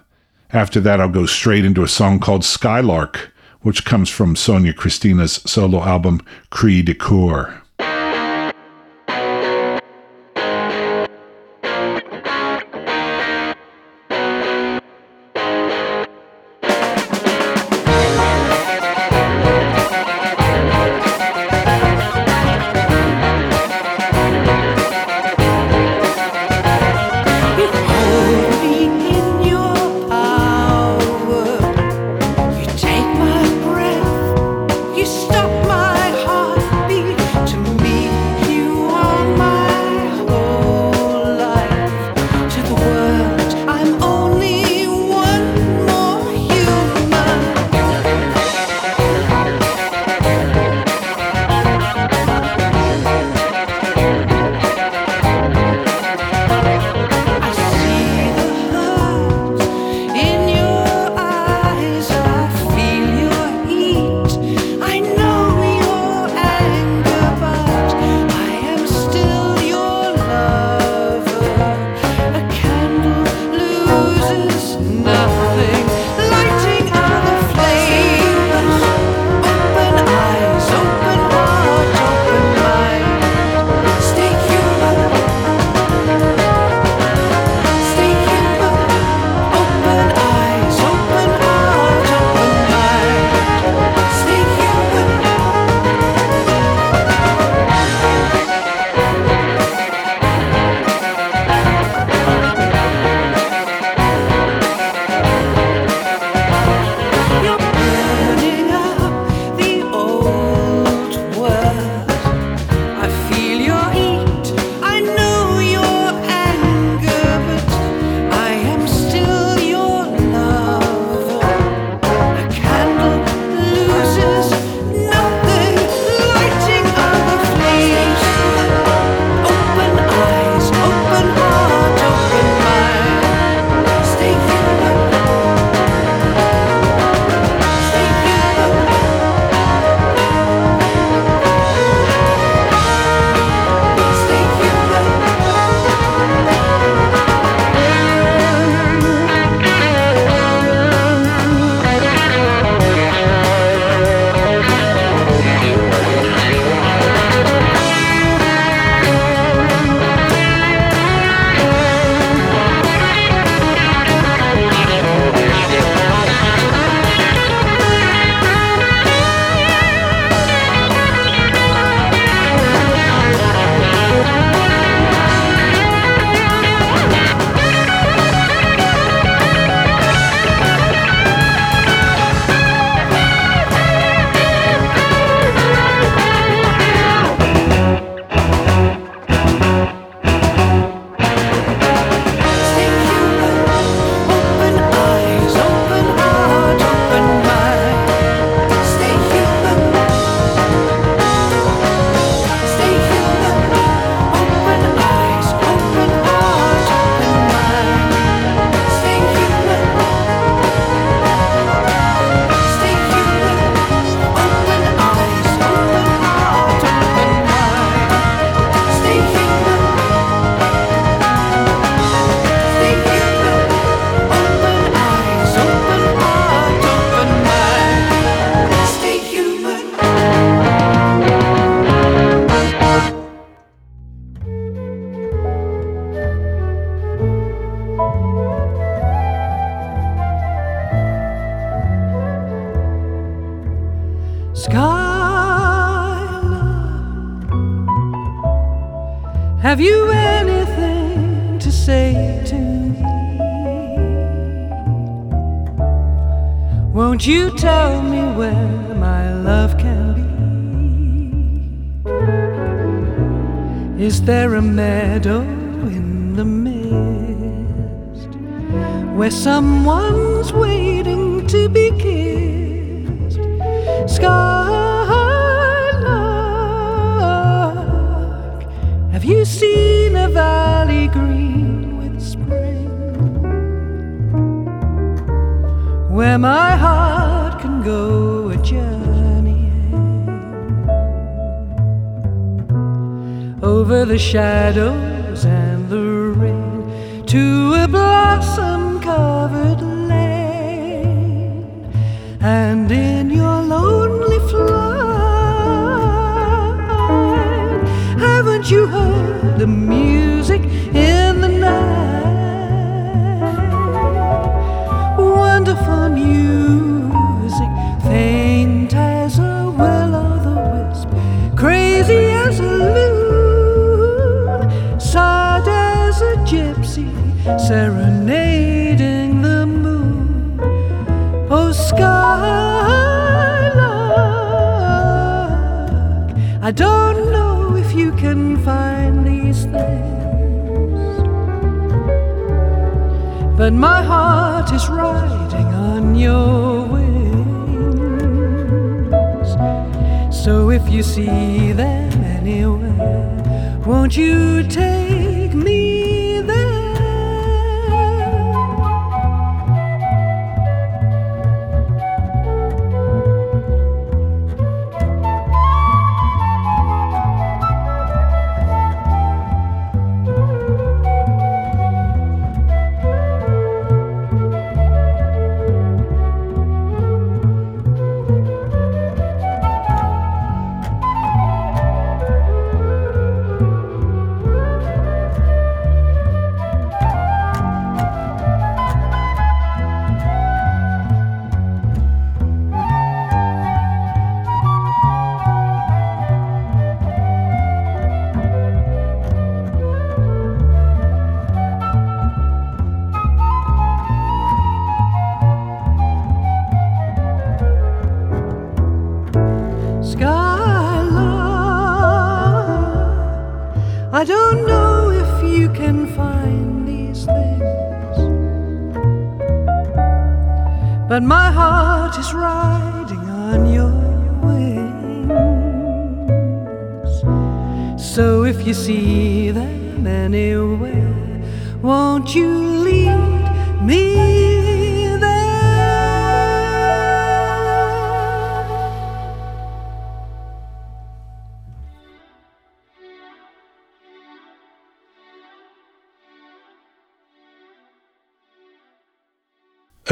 [0.53, 3.33] After that, I'll go straight into a song called Skylark,
[3.63, 7.63] which comes from Sonja Kristina's solo album Cri de Coeur.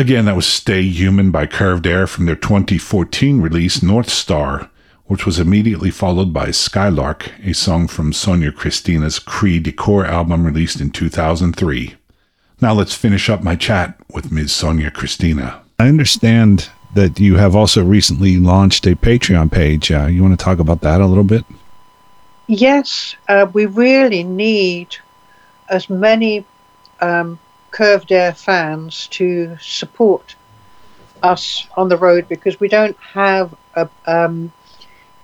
[0.04, 4.70] Again, that was Stay Human by Curved Air from their 2014 release North Star,
[5.06, 10.78] which was immediately followed by Skylark, a song from Sonja Kristina's Cree Decor album released
[10.78, 11.94] in 2003.
[12.60, 14.48] Now let's finish up my chat with Ms.
[14.48, 15.60] Sonja Kristina.
[15.78, 19.90] I understand that you have also recently launched a Patreon page.
[19.90, 21.46] Uh, you want to talk about that a little bit?
[22.46, 24.98] Yes, uh, we really need
[25.70, 26.44] as many
[27.00, 27.38] um,
[27.74, 30.36] Curved Air fans to support
[31.22, 33.88] us on the road because we don't have a.
[34.06, 34.52] Um,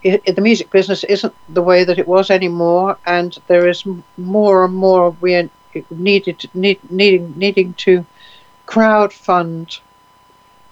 [0.04, 3.84] i i- the music business isn't the way that it was anymore, and there is
[4.16, 5.50] more and more we are
[5.90, 8.06] needed need, needing needing to
[8.66, 9.68] crowd fund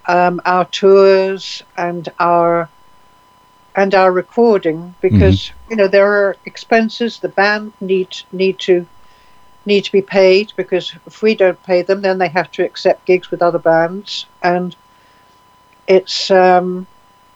[0.08, 2.70] um, our tours and our
[3.76, 8.86] and our recording because you know there are expenses the band need need to
[9.68, 13.06] need to be paid because if we don't pay them then they have to accept
[13.06, 14.26] gigs with other bands.
[14.42, 14.76] And
[15.86, 16.86] it's um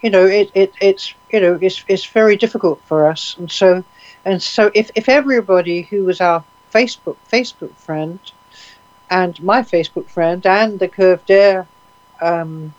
[0.03, 3.37] you know it, it it's you know it's it's very difficult for us.
[3.39, 3.85] And so
[4.25, 8.19] and so if, if everybody who was our facebook facebook friend
[9.11, 11.67] and my facebook friend and the curved air
[12.21, 12.73] um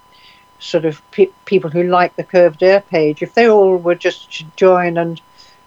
[0.59, 4.43] sort of pe- people who like the curved air page if they all would just
[4.55, 5.21] join and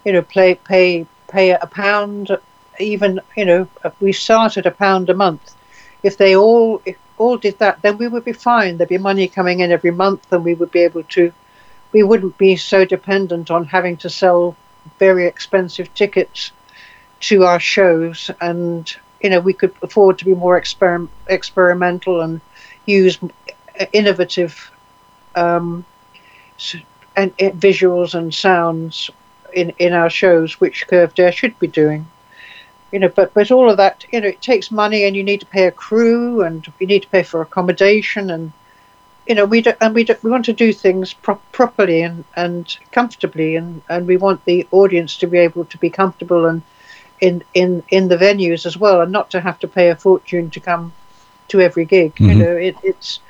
[0.05, 2.37] you know play pay pay a pound
[2.78, 3.69] even you know
[4.01, 5.55] we started a pound a month.
[6.03, 8.77] If they all if all did that then we would be fine.
[8.77, 11.32] There'd be money coming in every month and we would be able to
[11.93, 14.57] we wouldn't be so dependent on having to sell
[14.98, 16.53] very expensive tickets
[17.20, 22.40] to our shows, and you know we could afford to be more exper- experimental and
[22.85, 23.19] use
[23.93, 24.70] innovative
[25.35, 25.85] um,
[27.16, 29.11] and, and visuals and sounds
[29.53, 32.07] in in our shows, which Curved Air should be doing.
[32.93, 35.41] You know, but but all of that, you know, it takes money, and you need
[35.41, 38.53] to pay a crew, and you need to pay for accommodation, and
[39.27, 42.25] you know, we do, and we do, we want to do things pro- properly and
[42.37, 46.63] and comfortably, and and we want the audience to be able to be comfortable and
[47.21, 50.51] in in in the venues as well, and not to have to pay a fortune
[50.51, 50.93] to come
[51.49, 52.15] to every gig.
[52.15, 52.31] Mm-hmm.
[52.31, 53.21] You know, it, it's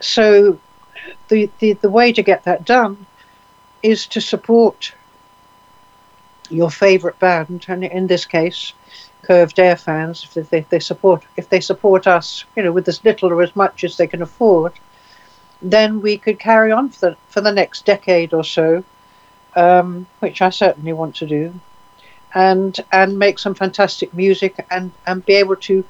[0.00, 0.58] so
[1.28, 3.06] the, the the way to get that done
[3.82, 4.92] is to support
[6.50, 8.72] your favorite band, and in this case,
[9.22, 13.04] Curved Air fans, if they, they support if they support us, you know, with as
[13.04, 14.72] little or as much as they can afford,
[15.62, 18.84] then we could carry on for the for the next decade or so,
[19.56, 21.52] um, which I certainly want to do,
[22.34, 25.84] and and make some fantastic music and and be able to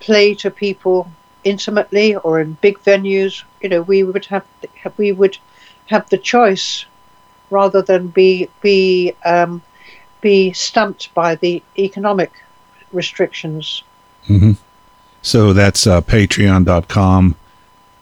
[0.00, 1.10] play to people
[1.44, 3.44] intimately or in big venues.
[3.60, 4.44] You know, we would have
[4.96, 5.38] we would
[5.86, 6.84] have the choice
[7.50, 9.62] rather than be be um,
[10.22, 12.32] be stumped by the economic
[12.92, 13.82] restrictions.
[14.26, 14.52] Mm-hmm.
[15.20, 17.36] So that's uh, patreon.com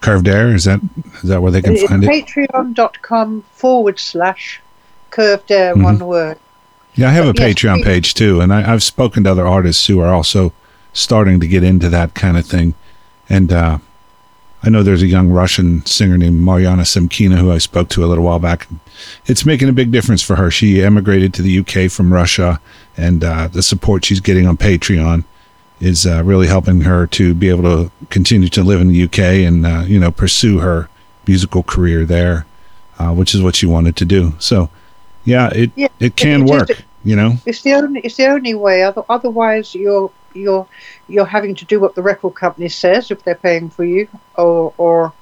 [0.01, 0.55] curved air.
[0.55, 0.81] Is that
[1.23, 2.09] is that where they can it's find it?
[2.09, 4.61] Patreon.com forward slash
[5.11, 5.83] curved air, mm-hmm.
[5.83, 6.39] one word.
[6.95, 9.47] Yeah, I have but a yes, Patreon page too, and I, I've spoken to other
[9.47, 10.53] artists who are also
[10.93, 12.75] starting to get into that kind of thing.
[13.29, 13.79] And uh,
[14.63, 18.07] I know there's a young Russian singer named Mariana Semkina who I spoke to a
[18.07, 18.69] little while back.
[19.27, 20.51] It's making a big difference for her.
[20.51, 22.61] She emigrated to the UK from Russia,
[22.97, 25.25] and uh, the support she's getting on Patreon
[25.81, 29.19] is uh, really helping her to be able to continue to live in the UK
[29.19, 30.91] and uh, you know pursue her
[31.27, 32.45] musical career there,
[32.99, 34.35] uh, which is what she wanted to do.
[34.39, 34.69] So,
[35.25, 36.69] yeah, it yeah, it can it, work.
[37.03, 38.83] you know, it's the only it's the only way.
[38.83, 40.67] Otherwise, you're you're
[41.09, 44.73] you're having to do what the record company says if they're paying for you, or
[44.79, 45.13] or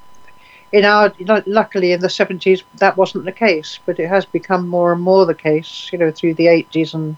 [0.72, 1.12] in our
[1.46, 5.24] luckily in the 70s that wasn't the case, but it has become more and more
[5.24, 7.16] the case, you know, through the 80s and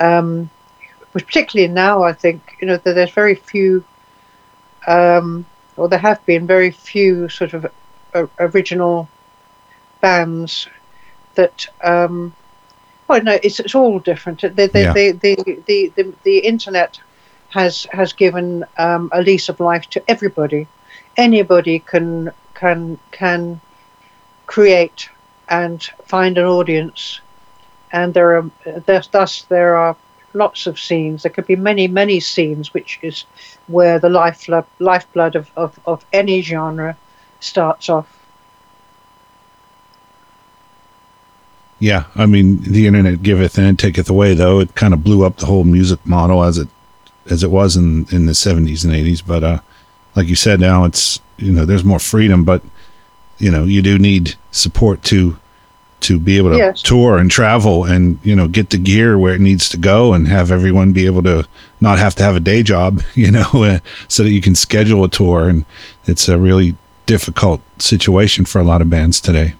[0.00, 0.50] um,
[1.12, 3.84] particularly now I think you know that there's very few,
[4.86, 7.66] um, or there have been very few sort of
[8.14, 9.08] uh, original
[10.00, 10.68] bands
[11.34, 12.34] that um,
[13.08, 14.42] well, no, it's it's all different.
[14.42, 14.92] The the, yeah.
[14.92, 17.00] the, the, the, the, the, internet
[17.48, 20.68] has has given um, a lease of life to everybody.
[21.16, 23.60] Anybody can can can
[24.46, 25.08] create
[25.48, 27.20] and find an audience,
[27.90, 28.50] and there are
[29.10, 29.96] thus there are
[30.34, 31.22] lots of scenes.
[31.22, 33.24] There could be many many scenes, which is
[33.68, 34.48] where the life
[34.78, 36.96] lifeblood of, of, of any genre
[37.40, 38.17] starts off.
[41.80, 44.34] Yeah, I mean, the internet giveth and it taketh away.
[44.34, 46.68] Though it kind of blew up the whole music model as it
[47.30, 49.22] as it was in in the seventies and eighties.
[49.22, 49.60] But uh,
[50.16, 52.62] like you said, now it's you know there's more freedom, but
[53.38, 55.38] you know you do need support to
[56.00, 56.80] to be able to yes.
[56.82, 60.28] tour and travel and you know get the gear where it needs to go and
[60.28, 61.46] have everyone be able to
[61.80, 65.08] not have to have a day job you know so that you can schedule a
[65.08, 65.64] tour and
[66.06, 66.76] it's a really
[67.06, 69.54] difficult situation for a lot of bands today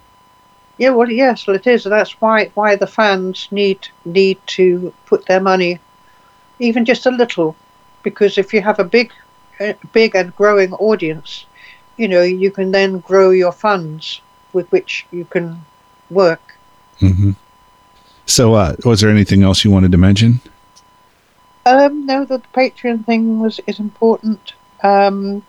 [0.79, 1.85] yeah, well, yes, well, it is.
[1.85, 5.81] That's why why the fans need need to put their money,
[6.59, 7.57] even just a little,
[8.03, 9.13] because if you have a big,
[9.93, 11.47] big and growing audience,
[11.97, 14.21] you know, you can then grow your funds
[14.53, 15.61] with which you can
[16.11, 16.55] work.
[17.01, 17.33] Mm-hmm.
[18.27, 20.41] So, uh, was there anything else you wanted to mention?
[21.67, 24.55] Um, no, the Patreon thing was is important.
[24.83, 25.43] Um,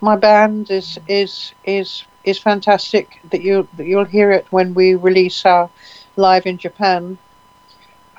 [0.00, 3.20] my band is is is is fantastic.
[3.30, 5.70] That you that you'll hear it when we release our
[6.16, 7.18] live in Japan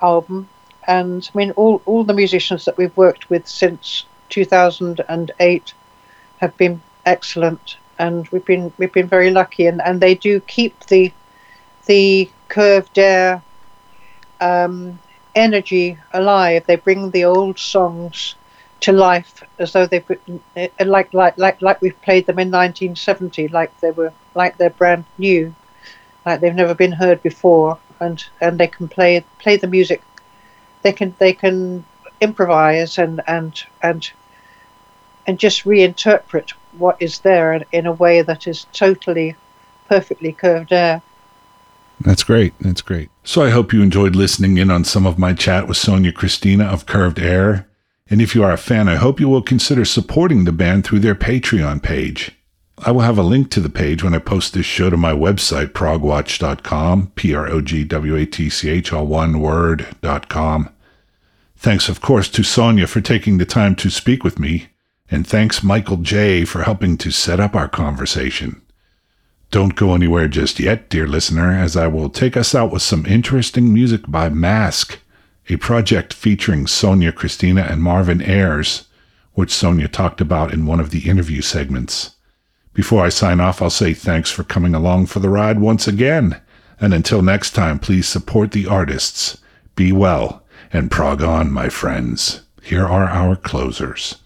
[0.01, 0.49] album.
[0.87, 5.73] And I mean, all all the musicians that we've worked with since 2008
[6.39, 9.65] have been excellent, and we've been we've been very lucky.
[9.67, 11.11] And, and they do keep the
[11.85, 13.41] the curved air
[14.41, 14.99] um,
[15.35, 16.63] energy alive.
[16.65, 18.35] They bring the old songs
[18.81, 22.49] to life as though they've written, uh, like like like like we've played them in
[22.49, 25.53] 1970, like they were like they're brand new,
[26.25, 30.01] like they've never been heard before, and and they can play play the music.
[30.81, 31.85] They can they can
[32.21, 34.09] improvise and and and
[35.27, 39.35] and just reinterpret what is there in, in a way that is totally
[39.87, 41.01] perfectly curved air.
[42.01, 42.53] That's great.
[42.59, 43.09] That's great.
[43.23, 46.65] So I hope you enjoyed listening in on some of my chat with Sonja Kristina
[46.71, 47.68] of Curved Air.
[48.09, 50.99] And if you are a fan, I hope you will consider supporting the band through
[50.99, 52.31] their Patreon page.
[52.85, 55.11] I will have a link to the page when I post this show to my
[55.11, 60.69] website, progwatch.com, P R O G W A T C H, all one word.com.
[61.57, 64.67] Thanks, of course, to Sonja for taking the time to speak with me,
[65.11, 66.45] and thanks Michael J.
[66.45, 68.61] for helping to set up our conversation.
[69.51, 73.05] Don't go anywhere just yet, dear listener, as I will take us out with some
[73.05, 74.99] interesting music by Mask,
[75.49, 78.87] a project featuring Sonja Kristina and Marvin Ayres,
[79.33, 82.11] which Sonja talked about in one of the interview segments.
[82.73, 86.39] Before I sign off, I'll say thanks for coming along for the ride once again.
[86.79, 89.37] And until next time, please support the artists.
[89.75, 92.41] Be well and prog on, my friends.
[92.61, 94.17] Here are our closers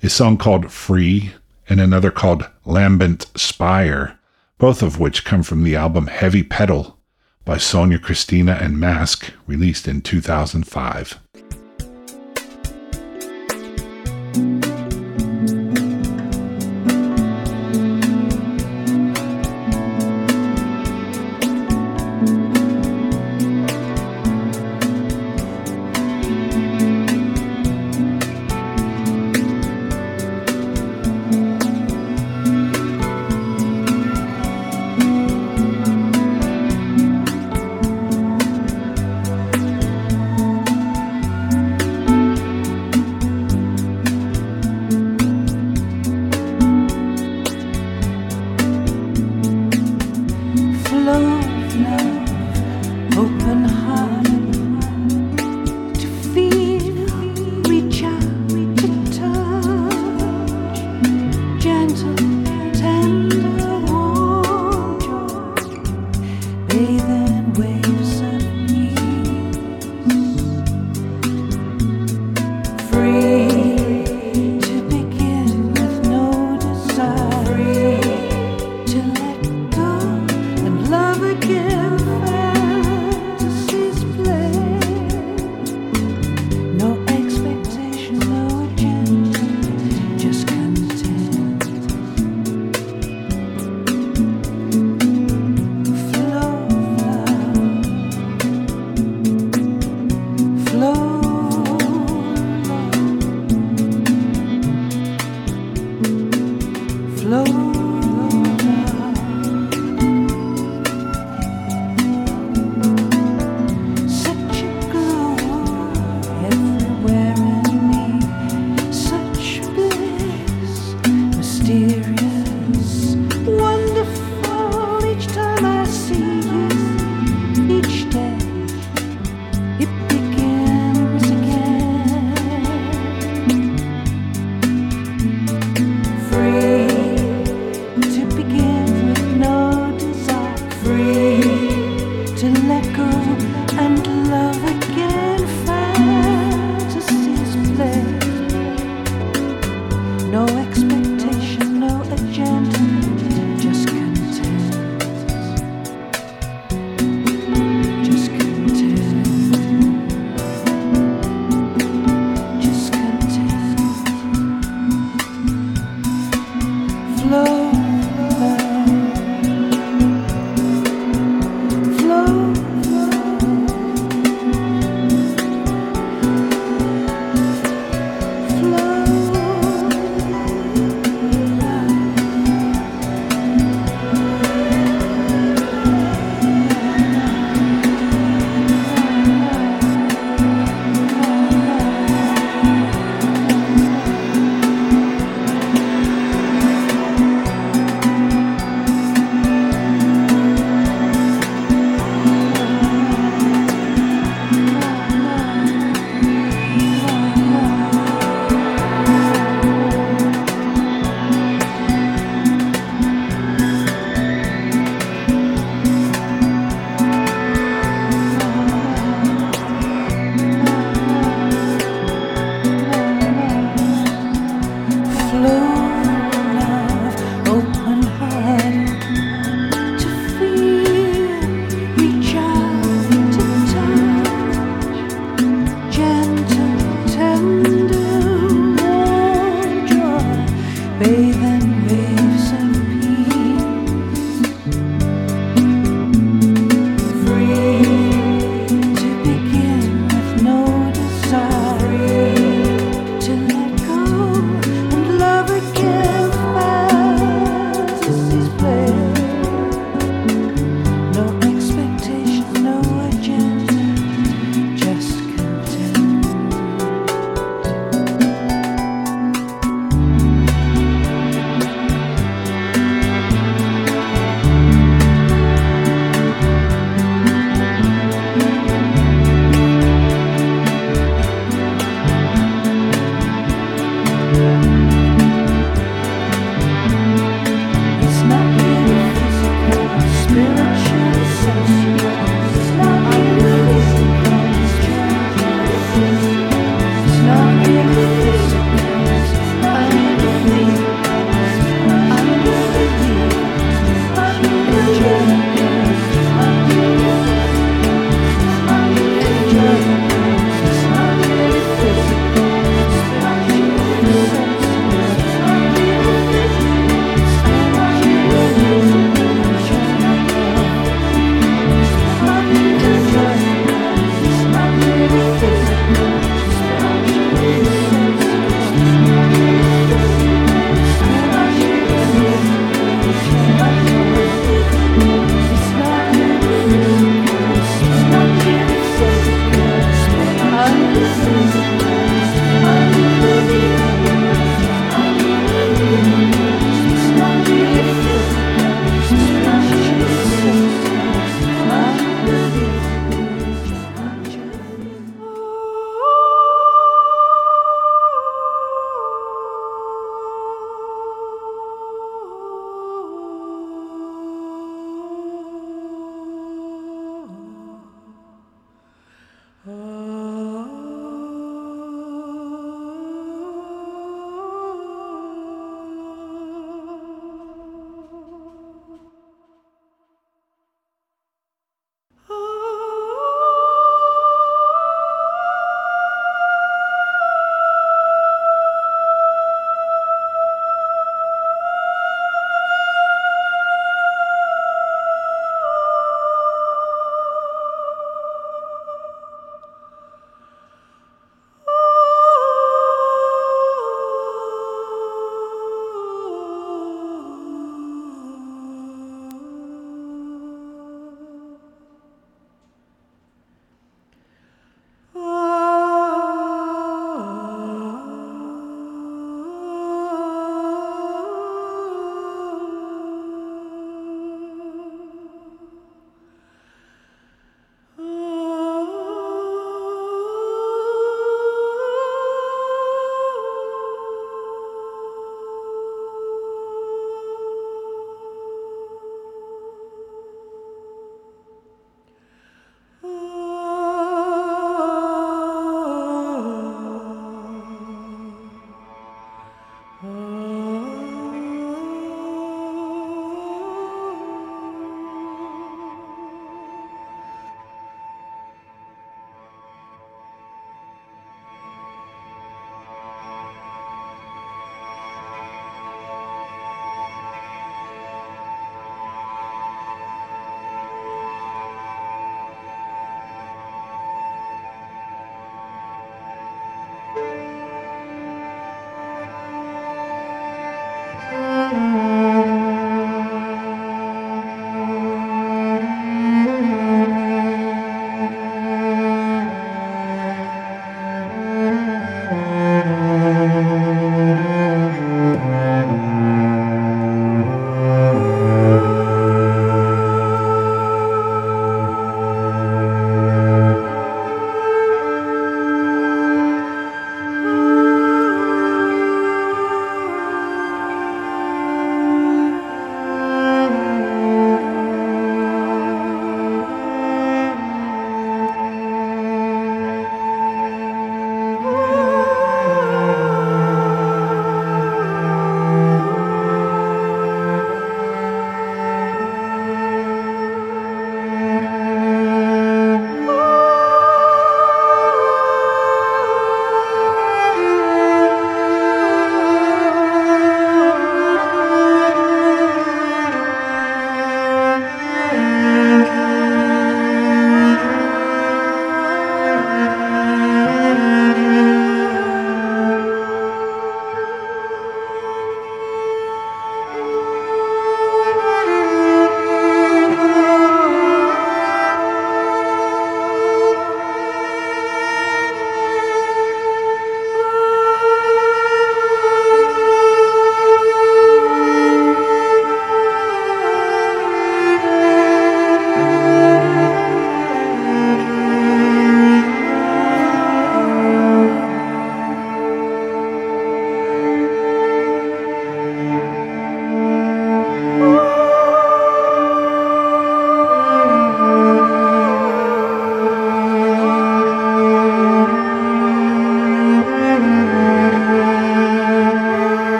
[0.00, 1.32] a song called Free
[1.68, 4.16] and another called Lambent Spire,
[4.58, 6.97] both of which come from the album Heavy Pedal
[7.48, 11.18] by Sonja Kristina and Mask, released in 2005.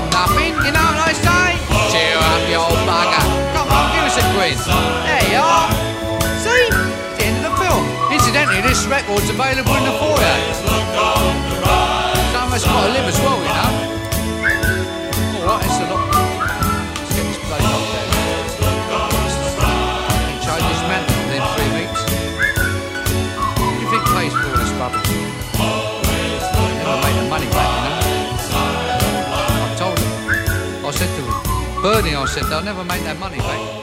[0.00, 1.60] From nothing, you know what I say?
[1.92, 3.24] Cheer up, you old bugger.
[3.52, 4.60] Come on, give us a quiz.
[4.64, 5.68] There you are.
[6.40, 6.72] See?
[6.72, 7.84] It's the end of the film.
[8.12, 10.36] Incidentally, this record's available in the foyer.
[12.32, 13.79] Some of us got to live as well, you know.
[31.82, 33.79] Bernie, I said, they'll never make that money back.